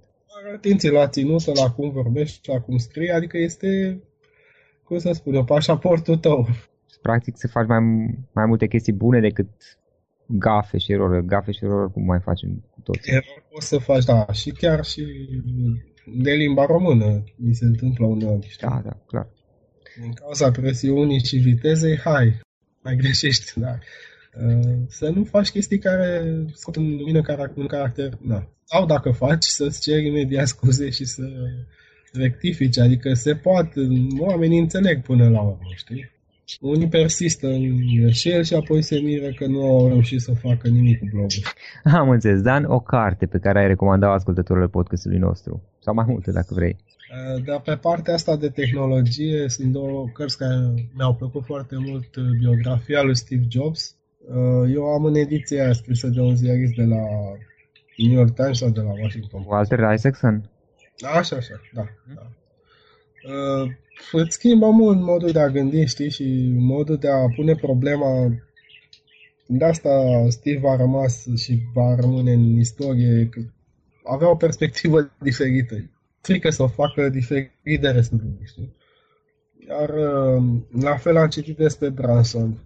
Atenție 0.54 0.90
la 0.90 1.08
ținută, 1.08 1.52
la 1.54 1.70
cum 1.70 1.90
vorbești, 1.90 2.48
la 2.48 2.60
cum 2.60 2.76
scrii, 2.76 3.10
adică 3.10 3.38
este, 3.38 4.00
cum 4.84 4.98
să 4.98 5.12
spun 5.12 5.34
eu, 5.34 5.44
pașaportul 5.44 6.16
tău. 6.16 6.48
Practic 7.02 7.36
să 7.36 7.48
faci 7.48 7.66
mai, 7.66 7.80
mai 8.32 8.46
multe 8.46 8.66
chestii 8.66 8.92
bune 8.92 9.20
decât 9.20 9.48
gafe 10.26 10.78
și 10.78 10.92
erori. 10.92 11.26
Gafe 11.26 11.52
și 11.52 11.64
erori 11.64 11.92
cum 11.92 12.04
mai 12.04 12.20
facem 12.20 12.64
cu 12.70 12.80
toți. 12.80 13.10
Erori 13.10 13.44
poți 13.52 13.68
să 13.68 13.78
faci, 13.78 14.04
da, 14.04 14.32
și 14.32 14.50
chiar 14.50 14.84
și 14.84 15.04
de 16.16 16.30
limba 16.30 16.64
română 16.64 17.24
mi 17.36 17.54
se 17.54 17.64
întâmplă 17.64 18.06
uneori. 18.06 18.48
Știi? 18.48 18.68
Da, 18.68 18.80
da, 18.84 18.96
clar. 19.06 19.28
Din 20.00 20.12
cauza 20.12 20.50
presiunii 20.50 21.24
și 21.24 21.36
vitezei, 21.36 21.98
hai, 21.98 22.40
mai 22.82 22.96
greșești, 22.96 23.60
da. 23.60 23.78
Uh, 24.46 24.74
să 24.88 25.10
nu 25.14 25.24
faci 25.24 25.50
chestii 25.50 25.78
care 25.78 26.24
scot 26.52 26.76
în 26.76 26.96
lumină 26.96 27.22
un 27.54 27.66
caracter. 27.66 28.18
Da. 28.20 28.46
Sau 28.64 28.86
dacă 28.86 29.10
faci, 29.10 29.44
să-ți 29.44 29.80
ceri 29.80 30.06
imediat 30.06 30.46
scuze 30.46 30.90
și 30.90 31.04
să 31.04 31.22
rectifici. 32.12 32.78
Adică 32.78 33.14
se 33.14 33.34
poate, 33.34 33.80
oamenii 34.18 34.58
înțeleg 34.58 35.02
până 35.02 35.28
la 35.28 35.40
urmă, 35.40 35.72
știi? 35.76 36.10
Unii 36.60 36.88
persistă 36.88 37.46
în 37.46 37.76
greșeli 37.96 38.44
și 38.44 38.54
apoi 38.54 38.82
se 38.82 38.98
miră 38.98 39.32
că 39.32 39.46
nu 39.46 39.62
au 39.62 39.88
reușit 39.88 40.20
să 40.20 40.32
facă 40.32 40.68
nimic 40.68 40.98
cu 40.98 41.06
blogul. 41.12 41.42
Am 42.00 42.08
înțeles. 42.08 42.40
Dan, 42.40 42.64
o 42.64 42.80
carte 42.80 43.26
pe 43.26 43.38
care 43.38 43.60
ai 43.60 43.66
recomandat 43.66 44.14
ascultătorilor 44.14 44.68
podcastului 44.68 45.18
nostru. 45.18 45.62
Sau 45.78 45.94
mai 45.94 46.04
multe, 46.08 46.32
dacă 46.32 46.54
vrei. 46.54 46.76
Uh, 46.76 47.44
dar 47.44 47.60
pe 47.60 47.74
partea 47.74 48.14
asta 48.14 48.36
de 48.36 48.48
tehnologie 48.48 49.48
sunt 49.48 49.72
două 49.72 50.08
cărți 50.12 50.38
care 50.38 50.74
mi-au 50.96 51.14
plăcut 51.14 51.44
foarte 51.44 51.76
mult. 51.78 52.18
Biografia 52.38 53.02
lui 53.02 53.16
Steve 53.16 53.44
Jobs 53.48 53.92
Uh, 53.92 53.97
eu 54.68 54.84
am 54.84 55.04
în 55.04 55.14
ediția 55.14 55.72
scrisă 55.72 56.06
de 56.06 56.20
un 56.20 56.36
ziarist 56.36 56.74
de 56.74 56.82
la 56.82 57.02
New 57.96 58.12
York 58.12 58.34
Times 58.34 58.58
sau 58.58 58.70
de 58.70 58.80
la 58.80 58.90
Washington 58.90 59.42
Post. 59.42 59.70
Walter 59.70 59.92
Isaacson? 59.94 60.50
Așa, 61.00 61.36
așa, 61.36 61.60
da. 61.72 61.84
da. 62.14 62.30
Uh, 63.32 63.70
îți 64.12 64.34
schimbă 64.34 64.70
mult 64.70 65.00
modul 65.00 65.30
de 65.30 65.40
a 65.40 65.48
gândi, 65.48 65.86
știi, 65.86 66.10
și 66.10 66.52
modul 66.56 66.96
de 66.96 67.08
a 67.08 67.28
pune 67.36 67.54
problema. 67.54 68.34
De 69.46 69.64
asta 69.64 69.90
Steve 70.28 70.68
a 70.68 70.76
rămas 70.76 71.26
și 71.36 71.58
va 71.74 71.94
rămâne 71.94 72.32
în 72.32 72.56
istorie, 72.56 73.28
că 73.28 73.40
avea 74.04 74.30
o 74.30 74.36
perspectivă 74.36 75.10
diferită. 75.20 75.90
Frică 76.20 76.50
să 76.50 76.62
o 76.62 76.68
facă 76.68 77.08
diferit 77.08 77.80
de 77.80 77.88
restul 77.88 78.18
lumii, 78.22 78.46
știi? 78.46 78.76
Iar 79.68 79.88
uh, 79.88 80.42
la 80.80 80.96
fel 80.96 81.16
am 81.16 81.28
citit 81.28 81.56
despre 81.56 81.88
Branson 81.88 82.58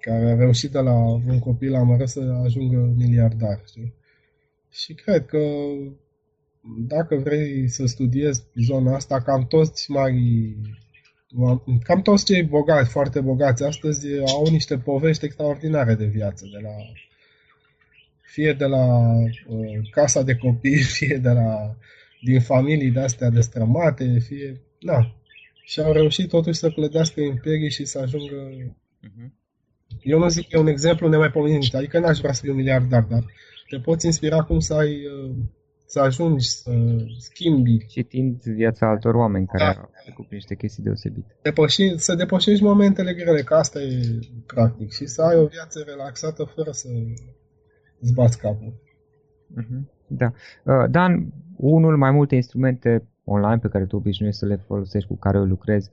care 0.00 0.30
a 0.30 0.34
reușit 0.34 0.70
de 0.70 0.78
la 0.78 0.94
un 1.26 1.38
copil 1.38 1.74
amără 1.74 2.04
să 2.04 2.20
ajungă 2.44 2.94
miliardar. 2.96 3.62
Știi? 3.66 3.94
Și 4.70 4.94
cred 4.94 5.26
că 5.26 5.38
dacă 6.86 7.16
vrei 7.16 7.68
să 7.68 7.86
studiezi 7.86 8.42
zona 8.54 8.94
asta, 8.94 9.20
cam 9.20 9.46
toți 9.46 9.90
mari 9.90 10.56
cam 11.82 12.02
toți 12.02 12.24
cei 12.24 12.42
bogați, 12.42 12.90
foarte 12.90 13.20
bogați 13.20 13.64
astăzi 13.64 14.06
au 14.18 14.46
niște 14.50 14.78
povești 14.78 15.24
extraordinare 15.24 15.94
de 15.94 16.04
viață, 16.04 16.48
de 16.52 16.58
la 16.62 16.74
fie 18.20 18.52
de 18.52 18.64
la 18.64 18.86
uh, 19.46 19.90
casa 19.90 20.22
de 20.22 20.34
copii, 20.34 20.82
fie 20.98 21.16
de 21.22 21.28
la 21.28 21.76
din 22.22 22.40
familii 22.40 22.90
de 22.90 23.00
astea 23.00 23.30
destrămate, 23.30 24.18
fie, 24.18 24.60
na, 24.80 25.14
și 25.64 25.80
au 25.80 25.92
reușit 25.92 26.28
totuși 26.28 26.58
să 26.58 26.70
clădească 26.70 27.20
imperii 27.20 27.70
și 27.70 27.84
să 27.84 27.98
ajungă 27.98 28.48
uh-huh 28.50 29.39
Eu 30.02 30.18
nu 30.18 30.28
zic 30.28 30.48
că 30.48 30.56
e 30.56 30.60
un 30.60 30.66
exemplu 30.66 31.08
nemaipomenit, 31.08 31.74
adică 31.74 31.98
n-aș 31.98 32.18
vrea 32.18 32.32
să 32.32 32.40
fiu 32.44 32.52
miliardar, 32.52 33.02
dar 33.02 33.24
te 33.68 33.78
poți 33.78 34.06
inspira 34.06 34.42
cum 34.42 34.58
să 34.58 34.74
ai 34.74 34.90
uh, 34.90 35.34
să 35.90 36.00
ajungi 36.00 36.48
să 36.48 36.70
schimbi. 37.18 37.86
Citind 37.86 38.42
viața 38.42 38.88
altor 38.88 39.14
oameni 39.14 39.46
care 39.46 39.64
da. 39.64 39.80
au 39.80 39.90
trecut 40.02 40.24
prin 40.24 40.36
niște 40.36 40.54
chestii 40.54 40.82
deosebite. 40.82 41.36
Depăși, 41.42 41.98
să 41.98 42.14
depășești 42.14 42.62
momentele 42.62 43.14
grele, 43.14 43.42
că 43.42 43.54
asta 43.54 43.80
e 43.80 44.18
practic. 44.46 44.92
Și 44.92 45.06
să 45.06 45.22
ai 45.22 45.36
o 45.36 45.46
viață 45.46 45.82
relaxată 45.86 46.44
fără 46.44 46.70
să 46.70 46.88
îți 48.00 48.12
bați 48.12 48.38
capul. 48.38 48.72
Uh-huh. 49.58 49.80
Da. 50.06 50.32
Uh, 50.64 50.90
Dan, 50.90 51.32
unul 51.56 51.96
mai 51.96 52.10
multe 52.10 52.34
instrumente 52.34 53.08
online 53.24 53.58
pe 53.58 53.68
care 53.68 53.84
tu 53.84 53.96
obișnuiești 53.96 54.40
să 54.40 54.46
le 54.46 54.56
folosești, 54.66 55.08
cu 55.08 55.16
care 55.16 55.38
lucrezi, 55.38 55.90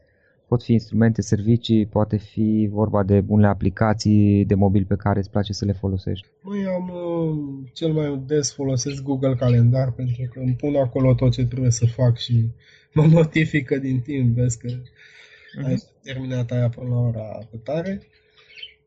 pot 0.47 0.63
fi 0.63 0.71
instrumente, 0.71 1.21
servicii, 1.21 1.86
poate 1.86 2.17
fi 2.17 2.67
vorba 2.71 3.03
de 3.03 3.23
unele 3.27 3.47
aplicații 3.47 4.45
de 4.45 4.55
mobil 4.55 4.86
pe 4.86 4.95
care 4.95 5.19
îți 5.19 5.29
place 5.29 5.53
să 5.53 5.65
le 5.65 5.71
folosești. 5.71 6.27
Măi, 6.41 6.65
am 6.65 6.89
uh, 6.89 7.69
cel 7.73 7.91
mai 7.93 8.21
des 8.25 8.53
folosesc 8.53 9.03
Google 9.03 9.36
Calendar 9.36 9.91
pentru 9.91 10.29
că 10.33 10.39
îmi 10.39 10.55
pun 10.55 10.75
acolo 10.75 11.13
tot 11.13 11.31
ce 11.31 11.45
trebuie 11.45 11.71
să 11.71 11.86
fac 11.86 12.17
și 12.17 12.49
mă 12.93 13.05
notifică 13.05 13.77
din 13.77 13.99
timp, 13.99 14.36
vezi 14.36 14.57
că 14.57 14.67
uh-huh. 14.67 15.65
ai 15.65 15.83
terminat 16.03 16.51
aia 16.51 16.69
până 16.69 16.89
la 16.89 16.99
ora 16.99 17.39
tare. 17.63 18.01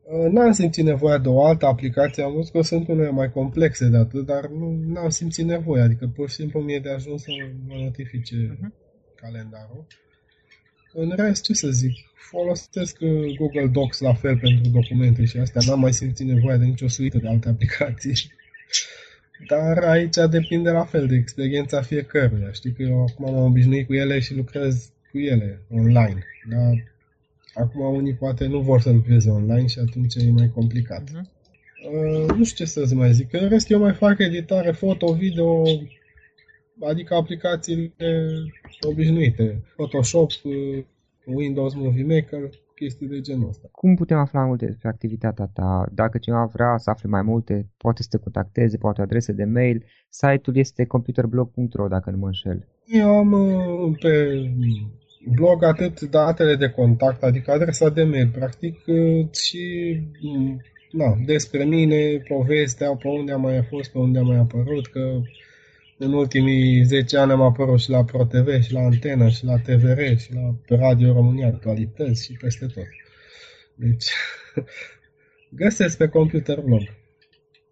Uh, 0.03 0.31
n-am 0.31 0.51
simțit 0.51 0.83
nevoia 0.83 1.17
de 1.17 1.27
o 1.27 1.43
altă 1.45 1.65
aplicație, 1.65 2.23
am 2.23 2.33
văzut 2.33 2.51
că 2.51 2.61
sunt 2.61 2.87
unele 2.87 3.09
mai 3.09 3.31
complexe 3.31 3.89
de 3.89 3.97
atât, 3.97 4.25
dar 4.25 4.47
nu 4.49 4.99
am 4.99 5.09
simțit 5.09 5.45
nevoia, 5.45 5.83
adică 5.83 6.11
pur 6.15 6.29
și 6.29 6.35
simplu 6.35 6.59
mi-e 6.59 6.79
de 6.79 6.89
ajuns 6.89 7.21
să 7.21 7.29
mă 7.67 7.75
notifice 7.83 8.35
uh-huh. 8.35 8.69
calendarul. 9.15 9.85
În 10.93 11.13
rest, 11.15 11.43
ce 11.43 11.53
să 11.53 11.69
zic, 11.69 11.93
folosesc 12.15 12.97
uh, 12.99 13.35
Google 13.37 13.67
Docs 13.67 13.99
la 13.99 14.13
fel 14.13 14.37
pentru 14.37 14.69
documente 14.69 15.25
și 15.25 15.37
astea, 15.37 15.61
n-am 15.65 15.79
mai 15.79 15.93
simțit 15.93 16.25
nevoia 16.25 16.57
de 16.57 16.65
nicio 16.65 16.87
suită 16.87 17.17
de 17.17 17.27
alte 17.27 17.49
aplicații. 17.49 18.15
Dar 19.49 19.77
aici 19.77 20.15
depinde 20.29 20.69
la 20.69 20.83
fel 20.83 21.07
de 21.07 21.15
experiența 21.15 21.81
fiecăruia. 21.81 22.51
Știi 22.51 22.73
că 22.73 22.81
eu 22.81 23.01
acum 23.01 23.33
m-am 23.33 23.43
obișnuit 23.43 23.87
cu 23.87 23.93
ele 23.93 24.19
și 24.19 24.35
lucrez 24.35 24.91
cu 25.11 25.19
ele 25.19 25.61
online. 25.69 26.23
Dar 26.49 26.93
acum 27.53 27.95
unii 27.95 28.13
poate 28.13 28.45
nu 28.45 28.59
vor 28.59 28.81
să 28.81 28.91
lucreze 28.91 29.29
online 29.29 29.67
și 29.67 29.79
atunci 29.79 30.15
e 30.15 30.29
mai 30.31 30.51
complicat. 30.53 31.09
Uh-huh. 31.09 31.39
Uh, 31.91 32.35
nu 32.37 32.43
știu 32.43 32.65
ce 32.65 32.71
să-ți 32.71 32.95
mai 32.95 33.13
zic. 33.13 33.33
În 33.33 33.49
rest 33.49 33.69
eu 33.69 33.79
mai 33.79 33.93
fac 33.93 34.19
editare 34.19 34.71
foto, 34.71 35.13
video, 35.13 35.63
adică 36.87 37.15
aplicațiile 37.15 37.93
obișnuite, 38.87 39.63
Photoshop, 39.75 40.29
Windows 41.25 41.73
Movie 41.73 42.03
Maker, 42.03 42.49
chestii 42.75 43.07
de 43.07 43.19
genul 43.19 43.47
ăsta. 43.47 43.67
Cum 43.71 43.95
putem 43.95 44.17
afla 44.17 44.39
mai 44.39 44.47
multe 44.47 44.65
despre 44.65 44.87
activitatea 44.87 45.49
ta? 45.53 45.85
Dacă 45.93 46.17
cineva 46.17 46.45
vrea 46.53 46.77
să 46.77 46.89
afle 46.89 47.09
mai 47.09 47.21
multe, 47.21 47.69
poate 47.77 48.01
să 48.01 48.07
te 48.11 48.23
contacteze, 48.23 48.77
poate 48.77 49.01
adrese 49.01 49.31
de 49.31 49.43
mail. 49.43 49.85
Site-ul 50.09 50.57
este 50.57 50.85
computerblog.ro, 50.85 51.87
dacă 51.87 52.09
nu 52.09 52.17
mă 52.17 52.25
înșel. 52.25 52.67
Eu 52.85 53.09
am 53.17 53.31
uh, 53.31 53.97
pe 53.99 54.13
blog 55.35 55.63
atât 55.63 56.01
datele 56.01 56.55
de 56.55 56.69
contact, 56.69 57.23
adică 57.23 57.51
adresa 57.51 57.89
de 57.89 58.03
mail, 58.03 58.29
practic, 58.33 58.75
uh, 58.87 59.31
și 59.31 59.63
mm, 60.21 60.61
na, 60.91 61.17
despre 61.25 61.63
mine, 61.63 62.17
povestea, 62.27 62.95
pe 62.95 63.07
unde 63.07 63.31
am 63.31 63.41
mai 63.41 63.63
fost, 63.69 63.91
pe 63.91 63.97
unde 63.97 64.19
am 64.19 64.27
mai 64.27 64.37
apărut, 64.37 64.87
că 64.87 65.21
în 66.03 66.13
ultimii 66.13 66.83
10 66.83 67.17
ani 67.17 67.31
am 67.31 67.41
apărut 67.41 67.79
și 67.79 67.89
la 67.89 68.03
ProTV, 68.03 68.61
și 68.61 68.73
la 68.73 68.79
Antena, 68.79 69.29
și 69.29 69.45
la 69.45 69.57
TVR, 69.57 70.17
și 70.17 70.33
la 70.33 70.55
pe 70.67 70.75
Radio 70.75 71.13
România 71.13 71.47
Actualități 71.47 72.23
și 72.23 72.37
peste 72.41 72.65
tot. 72.65 72.85
Deci, 73.75 74.05
găsesc 75.61 75.97
pe 75.97 76.07
computer 76.07 76.59
blog. 76.59 76.81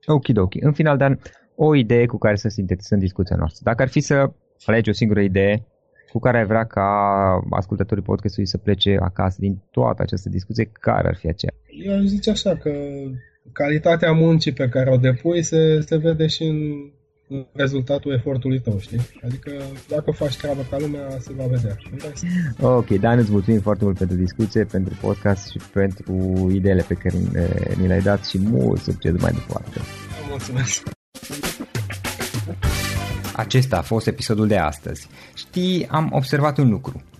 Ok, 0.06 0.26
ok. 0.36 0.54
În 0.60 0.74
final, 0.74 0.98
Dan, 0.98 1.20
o 1.56 1.76
idee 1.76 2.06
cu 2.06 2.18
care 2.18 2.36
să 2.36 2.48
sintetizăm 2.48 3.00
discuția 3.00 3.36
noastră. 3.36 3.62
Dacă 3.64 3.82
ar 3.82 3.88
fi 3.88 4.00
să 4.00 4.32
alegi 4.66 4.90
o 4.90 4.94
singură 4.94 5.22
idee 5.22 5.66
cu 6.12 6.20
care 6.20 6.38
ai 6.38 6.46
vrea 6.46 6.66
ca 6.66 6.88
ascultătorii 7.50 8.04
podcastului 8.04 8.48
să 8.48 8.58
plece 8.58 8.98
acasă 9.02 9.38
din 9.40 9.62
toată 9.72 10.02
această 10.02 10.30
discuție, 10.30 10.70
care 10.74 11.08
ar 11.08 11.16
fi 11.16 11.28
aceea? 11.28 11.54
Eu 11.86 11.96
aș 11.96 12.04
zice 12.04 12.30
așa 12.30 12.56
că 12.56 12.72
calitatea 13.52 14.12
muncii 14.12 14.54
pe 14.54 14.70
care 14.70 14.92
o 14.92 14.98
depui 14.98 15.44
se, 15.44 15.82
se 15.82 15.98
vede 15.98 16.28
și 16.28 16.44
în 16.44 16.58
rezultatul 17.54 18.14
efortului 18.14 18.60
tău, 18.60 18.80
știi? 18.80 19.00
Adică 19.24 19.52
dacă 19.88 20.12
faci 20.12 20.38
treaba 20.38 20.62
ca 20.70 20.78
lumea, 20.80 21.18
se 21.20 21.34
va 21.34 21.46
vedea. 21.46 21.78
Ok, 22.62 22.88
Dan, 22.88 23.18
îți 23.18 23.32
mulțumim 23.32 23.60
foarte 23.60 23.84
mult 23.84 23.98
pentru 23.98 24.16
discuție, 24.16 24.64
pentru 24.64 24.98
podcast 25.02 25.50
și 25.50 25.58
pentru 25.74 26.48
ideile 26.52 26.86
pe 26.88 26.94
care 26.94 27.16
ni 27.80 27.88
le-ai 27.88 28.02
dat 28.02 28.26
și 28.26 28.40
mult 28.40 28.82
succes 28.82 29.22
mai 29.22 29.32
departe. 29.32 29.80
Mulțumesc! 30.30 30.90
Acesta 33.36 33.78
a 33.78 33.82
fost 33.82 34.08
episodul 34.08 34.48
de 34.48 34.58
astăzi. 34.58 35.08
Știi, 35.34 35.88
am 35.88 36.10
observat 36.14 36.58
un 36.58 36.70
lucru. 36.70 37.04